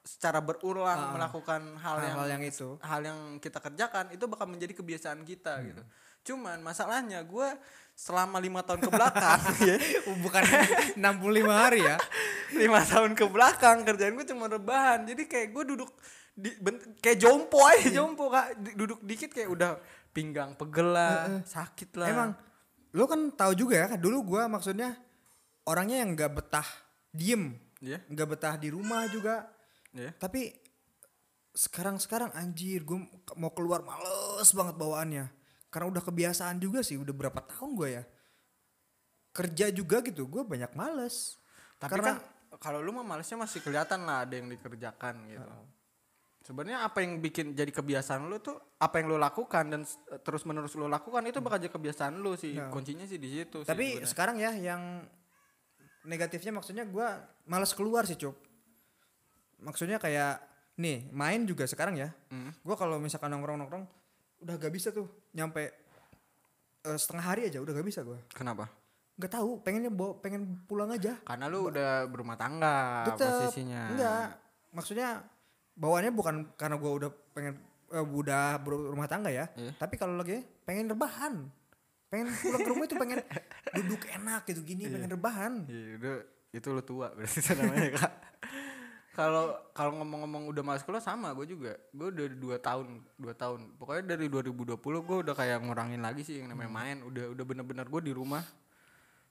secara 0.00 0.40
berulang 0.40 1.12
melakukan 1.12 1.60
hal, 1.76 1.96
yang 2.00 2.16
Hal-hal 2.16 2.28
yang 2.30 2.42
itu. 2.42 2.68
hal 2.80 3.00
yang 3.04 3.18
kita 3.36 3.60
kerjakan 3.60 4.08
itu 4.10 4.24
bakal 4.24 4.46
menjadi 4.46 4.72
kebiasaan 4.72 5.20
kita 5.22 5.52
Hmm. 5.56 5.66
gitu 5.68 5.82
cuman 6.22 6.60
masalahnya 6.60 7.22
gue 7.22 7.48
selama 7.92 8.36
lima 8.36 8.60
tahun 8.60 8.80
ke 8.80 8.90
belakang 8.90 9.40
ya 9.68 9.76
Bukan 10.18 10.42
65 10.96 11.00
hari 11.46 11.80
ya. 11.82 11.96
lima 12.52 12.80
tahun 12.80 13.12
ke 13.12 13.24
belakang 13.26 13.84
kerjaan 13.84 14.14
gue 14.14 14.26
cuma 14.26 14.46
rebahan 14.46 15.04
jadi 15.04 15.22
kayak 15.22 15.48
gue 15.50 15.64
duduk 15.76 15.90
di 16.32 16.50
ben- 16.56 16.96
kayak 16.98 17.18
jompo 17.18 17.60
aja 17.62 17.84
Iya. 17.84 18.00
jompo 18.00 18.28
kak 18.28 18.46
duduk 18.72 18.98
dikit 19.00 19.30
kayak 19.30 19.50
udah 19.50 19.70
pinggang 20.10 20.56
pegel 20.56 20.90
lah 20.90 21.42
sakit 21.42 21.90
lah 21.94 22.08
Emang 22.08 22.30
lo 22.90 23.04
kan 23.04 23.30
tahu 23.30 23.52
juga 23.54 23.74
ya 23.76 23.86
kan 23.86 24.00
dulu 24.00 24.34
gua 24.34 24.48
maksudnya 24.48 24.98
orangnya 25.62 26.02
yang 26.02 26.16
nggak 26.16 26.32
betah 26.32 26.66
diem, 27.10 27.54
Iya. 27.78 28.02
nggak 28.04 28.28
betah 28.28 28.54
di 28.56 28.66
rumah 28.66 29.06
juga. 29.06 29.46
Iya. 29.92 30.10
Tapi 30.16 30.50
sekarang 31.50 31.98
sekarang 31.98 32.30
anjir 32.32 32.82
gue 32.82 32.98
mau 33.34 33.50
keluar 33.50 33.82
males 33.82 34.50
banget 34.50 34.74
bawaannya. 34.74 35.26
Karena 35.70 35.86
udah 35.88 36.02
kebiasaan 36.02 36.58
juga 36.58 36.82
sih, 36.82 36.94
udah 36.94 37.10
berapa 37.10 37.40
tahun 37.40 37.70
gue 37.72 37.88
ya. 37.92 38.04
Kerja 39.30 39.70
juga 39.70 40.02
gitu, 40.02 40.26
gue 40.26 40.42
banyak 40.42 40.74
males. 40.74 41.38
tapi 41.78 41.96
Karena 41.96 42.12
kan 42.12 42.58
kalau 42.58 42.78
lu 42.78 42.92
mah 42.92 43.06
malesnya 43.06 43.38
masih 43.38 43.62
kelihatan 43.62 44.02
lah 44.02 44.22
ada 44.22 44.34
yang 44.34 44.46
dikerjakan 44.46 45.16
gitu 45.24 45.48
sebenarnya 46.40 46.82
apa 46.82 46.98
yang 46.98 47.16
bikin 47.16 47.52
jadi 47.52 47.68
kebiasaan 47.70 48.26
lu 48.26 48.36
tuh 48.36 48.56
apa 48.76 48.98
yang 48.98 49.06
lu 49.06 49.16
lakukan 49.16 49.64
dan 49.66 49.80
terus 50.20 50.42
menerus 50.42 50.72
lu 50.72 50.84
lakukan 50.84 51.20
itu 51.22 51.38
bakal 51.38 51.56
jadi 51.56 51.70
kebiasaan 51.70 52.16
lu 52.16 52.32
sih 52.34 52.56
Nah. 52.56 52.68
kuncinya 52.68 53.04
sih 53.04 53.16
di 53.16 53.28
situ 53.30 53.60
sih 53.60 53.68
tapi 53.68 53.96
sebenarnya. 53.96 54.08
sekarang 54.08 54.36
ya 54.36 54.50
yang 54.56 54.82
negatifnya 56.02 56.50
maksudnya 56.50 56.84
gue 56.84 57.08
males 57.46 57.70
keluar 57.70 58.02
sih 58.02 58.16
cuk 58.16 58.34
maksudnya 59.60 59.96
kayak 59.96 60.40
nih 60.76 61.12
main 61.12 61.44
juga 61.44 61.64
sekarang 61.64 61.96
ya 61.96 62.08
Hmm. 62.28 62.50
gue 62.50 62.74
kalau 62.74 62.96
misalkan 62.96 63.30
nongkrong 63.30 63.56
nongkrong 63.56 63.84
udah 64.40 64.54
gak 64.56 64.72
bisa 64.72 64.88
tuh 64.90 65.06
nyampe 65.30 65.62
eh, 66.86 66.98
setengah 66.98 67.24
hari 67.24 67.46
aja 67.46 67.62
udah 67.62 67.72
gak 67.76 67.86
bisa 67.86 68.00
gue 68.02 68.18
kenapa? 68.34 68.66
Nggak 69.20 69.36
tahu 69.36 69.60
pengennya 69.60 69.92
bawa 69.92 70.16
pengen 70.16 70.64
pulang 70.64 70.88
aja. 70.96 71.12
Karena 71.28 71.44
lu 71.52 71.68
udah 71.68 72.08
berumah 72.08 72.40
tangga 72.40 73.04
tetep. 73.04 73.28
posisinya. 73.28 73.92
Enggak. 73.92 74.28
Maksudnya 74.72 75.20
bawaannya 75.76 76.12
bukan 76.16 76.34
karena 76.56 76.80
gue 76.80 76.90
udah 77.04 77.10
pengen 77.36 77.60
eh, 77.92 78.00
udah 78.00 78.56
berumah 78.64 79.04
tangga 79.04 79.28
ya. 79.28 79.44
Iya. 79.60 79.76
tapi 79.76 80.00
kalau 80.00 80.16
lagi 80.16 80.40
pengen 80.64 80.88
rebahan. 80.88 81.52
Pengen 82.08 82.32
pulang 82.32 82.60
ke 82.64 82.70
rumah 82.72 82.84
itu 82.88 82.96
pengen 82.96 83.20
duduk 83.76 84.02
enak 84.08 84.42
gitu 84.48 84.60
gini 84.64 84.88
pengen 84.88 85.12
rebahan. 85.12 85.52
Iya, 85.68 86.00
udah 86.00 86.14
itu 86.50 86.68
lu 86.72 86.82
tua 86.82 87.12
berarti 87.12 87.38
itu 87.44 87.52
namanya 87.54 87.90
kak. 88.00 88.12
Kalau 89.20 89.52
kalau 89.76 90.00
ngomong-ngomong 90.00 90.48
udah 90.48 90.64
masuk 90.64 90.88
sekolah 90.88 91.02
sama 91.04 91.36
gue 91.36 91.44
juga. 91.44 91.76
Gue 91.92 92.08
udah 92.08 92.26
dua 92.32 92.56
tahun, 92.56 93.04
dua 93.20 93.36
tahun. 93.36 93.76
Pokoknya 93.76 94.16
dari 94.16 94.32
2020 94.32 94.80
gue 94.80 95.16
udah 95.28 95.34
kayak 95.36 95.60
ngurangin 95.60 96.00
lagi 96.00 96.24
sih 96.24 96.40
yang 96.40 96.48
namanya 96.48 96.72
main. 96.72 97.04
Udah 97.04 97.28
udah 97.28 97.44
bener-bener 97.44 97.84
gue 97.84 98.00
di 98.00 98.12
rumah 98.16 98.40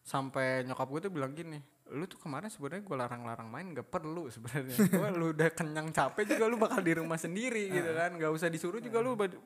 sampai 0.06 0.62
nyokap 0.62 0.86
gue 0.90 1.00
tuh 1.10 1.12
bilang 1.12 1.34
gini, 1.34 1.58
lu 1.90 2.06
tuh 2.06 2.22
kemarin 2.22 2.54
sebenarnya 2.54 2.86
gue 2.86 2.96
larang-larang 2.98 3.50
main 3.50 3.66
gak 3.74 3.90
perlu 3.90 4.30
sebenarnya. 4.32 4.78
Gue 4.96 5.10
lu 5.12 5.36
udah 5.36 5.50
kenyang 5.54 5.92
capek 5.92 6.24
juga 6.34 6.50
lu 6.50 6.56
bakal 6.58 6.82
di 6.82 6.94
rumah 6.98 7.20
sendiri 7.20 7.68
gitu 7.68 7.92
kan. 7.94 8.16
Gak 8.18 8.32
usah 8.32 8.48
disuruh 8.50 8.80
juga 8.80 9.02
lu 9.02 9.14
bad- 9.14 9.38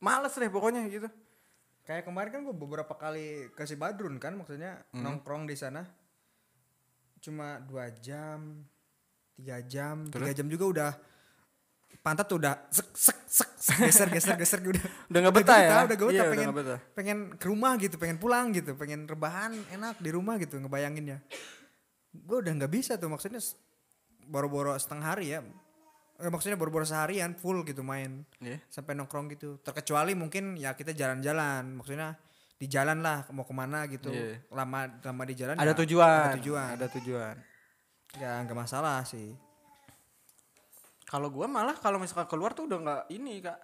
males 0.00 0.32
deh 0.32 0.48
pokoknya 0.48 0.82
gitu. 0.88 1.06
Kayak 1.84 2.08
kemarin 2.08 2.30
kan 2.32 2.40
gue 2.42 2.56
beberapa 2.56 2.94
kali 2.96 3.50
kasih 3.54 3.74
Badrun 3.76 4.16
kan 4.16 4.34
maksudnya 4.34 4.82
nongkrong 4.94 5.46
di 5.46 5.54
sana 5.54 5.82
cuma 7.20 7.60
dua 7.60 7.92
jam 8.00 8.64
tiga 9.40 9.56
jam 9.62 10.04
tiga 10.06 10.32
jam 10.32 10.46
juga 10.46 10.64
udah 10.68 10.90
pantat 12.00 12.24
tuh 12.24 12.36
udah 12.36 12.54
sek 12.68 12.88
sek 12.92 13.18
sek, 13.26 13.50
sek, 13.56 13.76
geser 13.82 14.08
geser 14.08 14.36
geser 14.36 14.58
udah 14.72 14.84
Udah 15.06 15.18
nggak 15.20 15.34
betah 15.34 15.58
ya? 15.58 15.68
udah 15.80 15.86
gak 15.90 16.08
betah 16.08 16.16
Iya, 16.18 16.24
pengen 16.30 16.48
betah. 16.50 16.78
pengen 16.92 17.18
ke 17.34 17.46
rumah 17.46 17.72
gitu 17.76 17.96
pengen 17.96 18.16
pulang 18.16 18.46
gitu 18.50 18.72
pengen 18.74 19.04
rebahan 19.04 19.52
enak 19.70 19.96
di 19.96 20.10
rumah 20.10 20.36
gitu 20.36 20.56
ngebayanginnya 20.56 21.20
gue 22.10 22.36
udah 22.38 22.52
nggak 22.54 22.70
bisa 22.70 22.96
tuh 22.96 23.06
maksudnya 23.06 23.40
boro-boro 24.22 24.74
setengah 24.74 25.06
hari 25.08 25.26
ya 25.30 25.40
eh, 26.16 26.28
maksudnya 26.28 26.56
boro-boro 26.56 26.84
seharian 26.84 27.32
full 27.32 27.62
gitu 27.62 27.80
main 27.80 28.24
Iya. 28.38 28.60
sampai 28.66 28.92
nongkrong 28.94 29.28
gitu 29.30 29.56
terkecuali 29.58 30.12
mungkin 30.12 30.56
ya 30.56 30.72
kita 30.72 30.90
jalan-jalan 30.90 31.74
maksudnya 31.74 32.16
di 32.56 32.64
jalan 32.64 33.00
lah 33.00 33.24
mau 33.30 33.44
ke 33.44 33.52
mana 33.52 33.84
gitu 33.86 34.08
Iya. 34.08 34.40
lama 34.48 34.88
lama 35.00 35.22
di 35.22 35.34
jalan 35.34 35.54
Ada 35.54 35.64
ya 35.66 35.76
tujuan. 35.76 36.20
ada 36.22 36.36
tujuan 36.36 36.68
Ada 36.76 36.86
tujuan. 36.92 37.34
Ya 38.18 38.42
nggak 38.42 38.58
masalah 38.58 39.04
sih. 39.04 39.36
Kalau 41.06 41.26
gua 41.30 41.50
malah 41.50 41.74
kalau 41.78 41.98
misalkan 41.98 42.26
keluar 42.30 42.54
tuh 42.54 42.70
udah 42.70 42.78
nggak 42.78 43.02
ini 43.10 43.42
kak, 43.42 43.58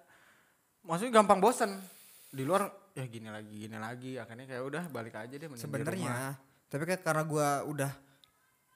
maksudnya 0.83 1.19
gampang 1.19 1.39
bosen. 1.39 1.79
Di 2.27 2.43
luar 2.43 2.67
ya 2.91 3.07
gini 3.07 3.31
lagi 3.31 3.55
gini 3.67 3.77
lagi. 3.79 4.19
Akhirnya 4.19 4.45
kayak 4.45 4.63
udah 4.63 4.83
balik 4.91 5.15
aja 5.15 5.31
deh 5.31 5.47
sebenarnya 5.55 6.35
tapi 6.67 6.83
kan 6.83 6.99
karena 6.99 7.23
gua 7.23 7.63
udah 7.63 7.91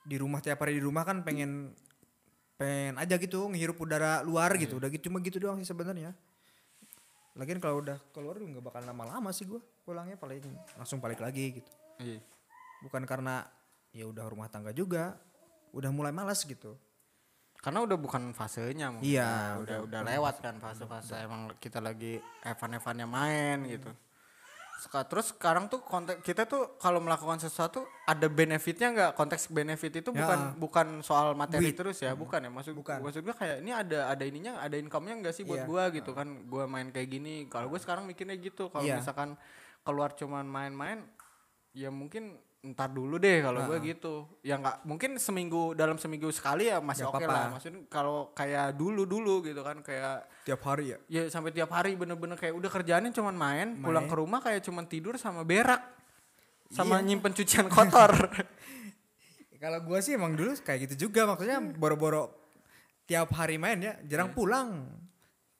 di 0.02 0.16
rumah 0.16 0.40
tiap 0.40 0.64
hari 0.64 0.80
di 0.80 0.82
rumah 0.82 1.04
kan 1.04 1.20
pengen 1.20 1.76
pengen 2.56 2.96
aja 2.96 3.20
gitu 3.20 3.44
ngehirup 3.52 3.76
udara 3.76 4.24
luar 4.24 4.56
Iya. 4.56 4.64
gitu. 4.64 4.80
Udah 4.80 4.88
gitu 4.88 5.12
cuma 5.12 5.20
gitu 5.20 5.36
doang 5.36 5.60
sih 5.60 5.68
sebenarnya. 5.68 6.16
Lagian 7.36 7.60
kalau 7.60 7.84
udah 7.84 8.00
keluar 8.16 8.40
juga 8.40 8.56
nggak 8.56 8.64
bakal 8.64 8.82
lama-lama 8.88 9.28
sih 9.36 9.44
gua 9.44 9.60
pulangnya 9.84 10.16
paling 10.16 10.40
langsung 10.76 10.96
balik 11.00 11.20
lagi 11.20 11.60
gitu. 11.60 11.70
Iya. 12.00 12.18
bukan 12.82 13.06
karena 13.06 13.46
ya 13.94 14.10
udah 14.10 14.26
rumah 14.26 14.50
tangga 14.50 14.74
juga 14.74 15.14
udah 15.72 15.90
mulai 15.90 16.12
malas 16.12 16.42
gitu 16.42 16.76
Karena 17.58 17.78
udah 17.78 17.94
bukan 17.94 18.34
fasenya 18.34 18.90
mungkin. 18.90 19.06
Iya, 19.06 19.22
kan. 19.54 19.62
udah 19.62 19.76
udah 19.86 20.00
lewat 20.02 20.36
kan 20.40 20.58
fase-fase 20.58 21.14
emang 21.16 21.46
kita 21.56 21.78
lagi 21.78 22.18
evan-evannya 22.42 23.06
main 23.06 23.58
gitu. 23.68 23.86
Seka- 24.82 25.06
Terus 25.06 25.30
sekarang 25.30 25.70
tuh 25.70 25.78
konteks 25.78 26.26
kita 26.26 26.42
tuh 26.42 26.74
kalau 26.76 26.98
melakukan 26.98 27.38
sesuatu 27.38 27.86
ada 28.02 28.26
benefitnya 28.26 28.90
nggak? 28.90 29.10
Konteks 29.14 29.46
benefit 29.48 29.94
itu 29.94 30.10
bukan 30.10 30.40
Ya. 30.42 30.58
bukan 30.58 30.86
soal 31.00 31.38
materi 31.38 31.70
Duit. 31.70 31.78
terus 31.78 32.02
ya, 32.02 32.10
bukan 32.12 32.42
ya? 32.42 32.50
Maksud 32.50 32.74
Bukan. 32.74 32.98
maksud 32.98 33.22
gua 33.22 33.36
kayak 33.36 33.62
ini 33.62 33.70
ada 33.70 34.10
ada 34.10 34.24
ininya, 34.26 34.58
ada 34.58 34.74
income-nya 34.74 35.22
nggak 35.22 35.30
sih 35.32 35.46
buat 35.46 35.62
Iya. 35.62 35.70
gua 35.70 35.82
gitu 35.94 36.10
kan? 36.10 36.26
Gua 36.44 36.66
main 36.66 36.90
kayak 36.90 37.06
gini. 37.08 37.46
Kalau 37.46 37.70
gue 37.70 37.78
sekarang 37.78 38.02
mikirnya 38.04 38.34
gitu. 38.34 38.66
Kalau 38.68 38.82
Iya. 38.82 38.98
misalkan 38.98 39.38
keluar 39.80 40.10
cuman 40.12 40.42
main-main, 40.44 41.06
ya 41.70 41.94
mungkin 41.94 42.42
ntar 42.62 42.94
dulu 42.94 43.18
deh 43.18 43.42
kalau 43.42 43.66
gue 43.66 43.78
gitu. 43.82 44.22
Ya 44.46 44.54
nggak 44.54 44.86
mungkin 44.86 45.18
seminggu 45.18 45.74
dalam 45.74 45.98
seminggu 45.98 46.30
sekali 46.30 46.70
ya 46.70 46.78
masih 46.78 47.10
oke 47.10 47.18
apa-apa. 47.18 47.32
lah. 47.34 47.46
Maksudnya 47.58 47.82
kalau 47.90 48.30
kayak 48.30 48.78
dulu 48.78 49.02
dulu 49.02 49.42
gitu 49.42 49.58
kan 49.66 49.82
kayak 49.82 50.30
tiap 50.46 50.62
hari 50.62 50.94
ya 50.94 50.98
ya 51.10 51.22
sampai 51.26 51.50
tiap 51.50 51.74
hari 51.74 51.98
bener-bener 51.98 52.38
kayak 52.38 52.54
udah 52.54 52.70
kerjaannya 52.70 53.10
cuman 53.10 53.34
main, 53.34 53.68
pulang 53.82 54.06
ke 54.06 54.14
rumah 54.14 54.38
kayak 54.38 54.62
cuman 54.62 54.86
tidur 54.86 55.18
sama 55.18 55.42
berak 55.42 55.82
sama 56.70 57.02
Iya. 57.02 57.06
nyimpen 57.10 57.34
cucian 57.34 57.66
kotor. 57.66 58.14
Kalau 59.62 59.78
gua 59.86 59.98
sih 60.02 60.14
emang 60.18 60.34
dulu 60.34 60.58
kayak 60.58 60.90
gitu 60.90 61.06
juga 61.10 61.22
maksudnya 61.26 61.58
boro-boro 61.58 62.34
tiap 63.06 63.30
hari 63.34 63.58
main 63.58 63.78
ya 63.78 63.94
jarang 64.06 64.30
pulang 64.30 64.86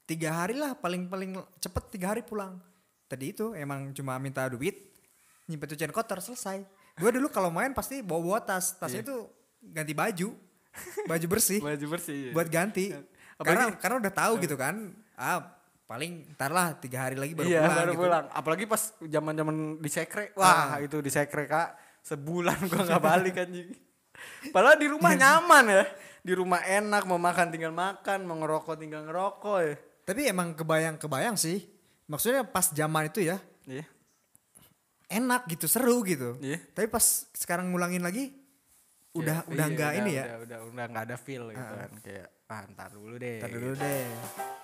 tiga 0.06 0.42
hari 0.42 0.54
lah 0.58 0.74
paling 0.74 1.06
paling 1.06 1.38
cepet 1.58 1.84
tiga 1.98 2.14
hari 2.14 2.22
pulang 2.22 2.58
tadi 3.06 3.30
itu 3.30 3.54
emang 3.54 3.94
cuma 3.94 4.18
minta 4.18 4.46
duit 4.50 4.90
nyimpen 5.46 5.70
cucian 5.70 5.94
kotor 5.94 6.18
selesai 6.18 6.62
gua 6.94 7.10
dulu 7.10 7.28
kalau 7.28 7.48
main 7.48 7.70
pasti 7.70 8.00
bawa 8.00 8.20
bawa 8.20 8.38
tas 8.40 8.74
tasnya 8.74 9.00
itu 9.00 9.16
ganti 9.60 9.92
baju 9.92 10.28
baju 11.04 11.26
bersih 11.28 11.60
Baju 11.68 11.86
bersih. 11.88 12.32
buat 12.32 12.46
ganti 12.46 12.92
Apalagi- 13.36 13.44
karena 13.44 13.64
karena 13.76 13.96
udah 13.98 14.12
tahu 14.12 14.32
gitu 14.38 14.54
kan 14.54 14.74
ah 15.14 15.40
paling 15.84 16.24
ntar 16.32 16.48
lah 16.48 16.72
tiga 16.74 17.04
hari 17.04 17.14
lagi 17.14 17.32
baru 17.32 17.46
iya, 17.46 17.60
pulang 17.62 17.76
baru 17.76 17.90
gitu. 17.90 18.00
pulang. 18.00 18.24
Apalagi 18.30 18.64
pas 18.64 18.82
zaman-zaman 18.96 19.54
di 19.76 19.90
sekre. 19.92 20.32
Wah, 20.32 20.80
itu 20.80 21.04
di 21.04 21.12
sekre 21.12 21.44
Kak. 21.44 21.76
Sebulan 22.00 22.64
gua 22.64 22.80
nggak 22.82 23.02
balik 23.04 23.34
anjing. 23.36 23.76
Padahal 24.48 24.80
di 24.80 24.88
rumah 24.88 25.12
nyaman 25.12 25.64
ya. 25.68 25.84
Di 26.22 26.32
rumah 26.32 26.64
enak, 26.64 27.04
mau 27.04 27.20
makan 27.20 27.50
tinggal 27.50 27.74
makan, 27.74 28.24
mau 28.24 28.38
ngerokok 28.38 28.74
tinggal 28.78 29.04
ngerokok 29.04 29.58
ya. 29.60 29.74
tapi 30.02 30.20
emang 30.26 30.50
kebayang 30.52 30.96
kebayang 30.96 31.36
sih 31.36 31.62
maksudnya 32.06 32.42
pas 32.42 32.66
zaman 32.68 33.06
itu 33.06 33.22
ya 33.22 33.38
Iya. 33.64 33.86
Enak 35.12 35.42
gitu 35.52 35.68
seru 35.68 36.00
gitu. 36.08 36.40
Iya. 36.40 36.58
tapi 36.72 36.88
pas 36.88 37.28
sekarang 37.36 37.68
ngulangin 37.70 38.00
lagi 38.00 38.32
udah 39.12 39.44
Iya, 39.44 39.50
udah 39.52 39.66
iya, 39.68 39.72
enggak 39.76 39.92
ini 40.00 40.10
ya? 40.16 40.24
Udah 40.24 40.38
udah 40.40 40.58
udah 40.72 40.84
nggak 40.88 41.04
ada 41.12 41.16
feel 41.20 41.44
gitu 41.52 41.72
kan. 41.76 41.90
Kayak 42.00 42.28
ah 42.48 42.62
ntar 42.72 42.88
dulu 42.96 43.14
deh. 43.20 43.38
Ntar 43.40 43.50
dulu 43.52 43.72
deh 43.76 44.61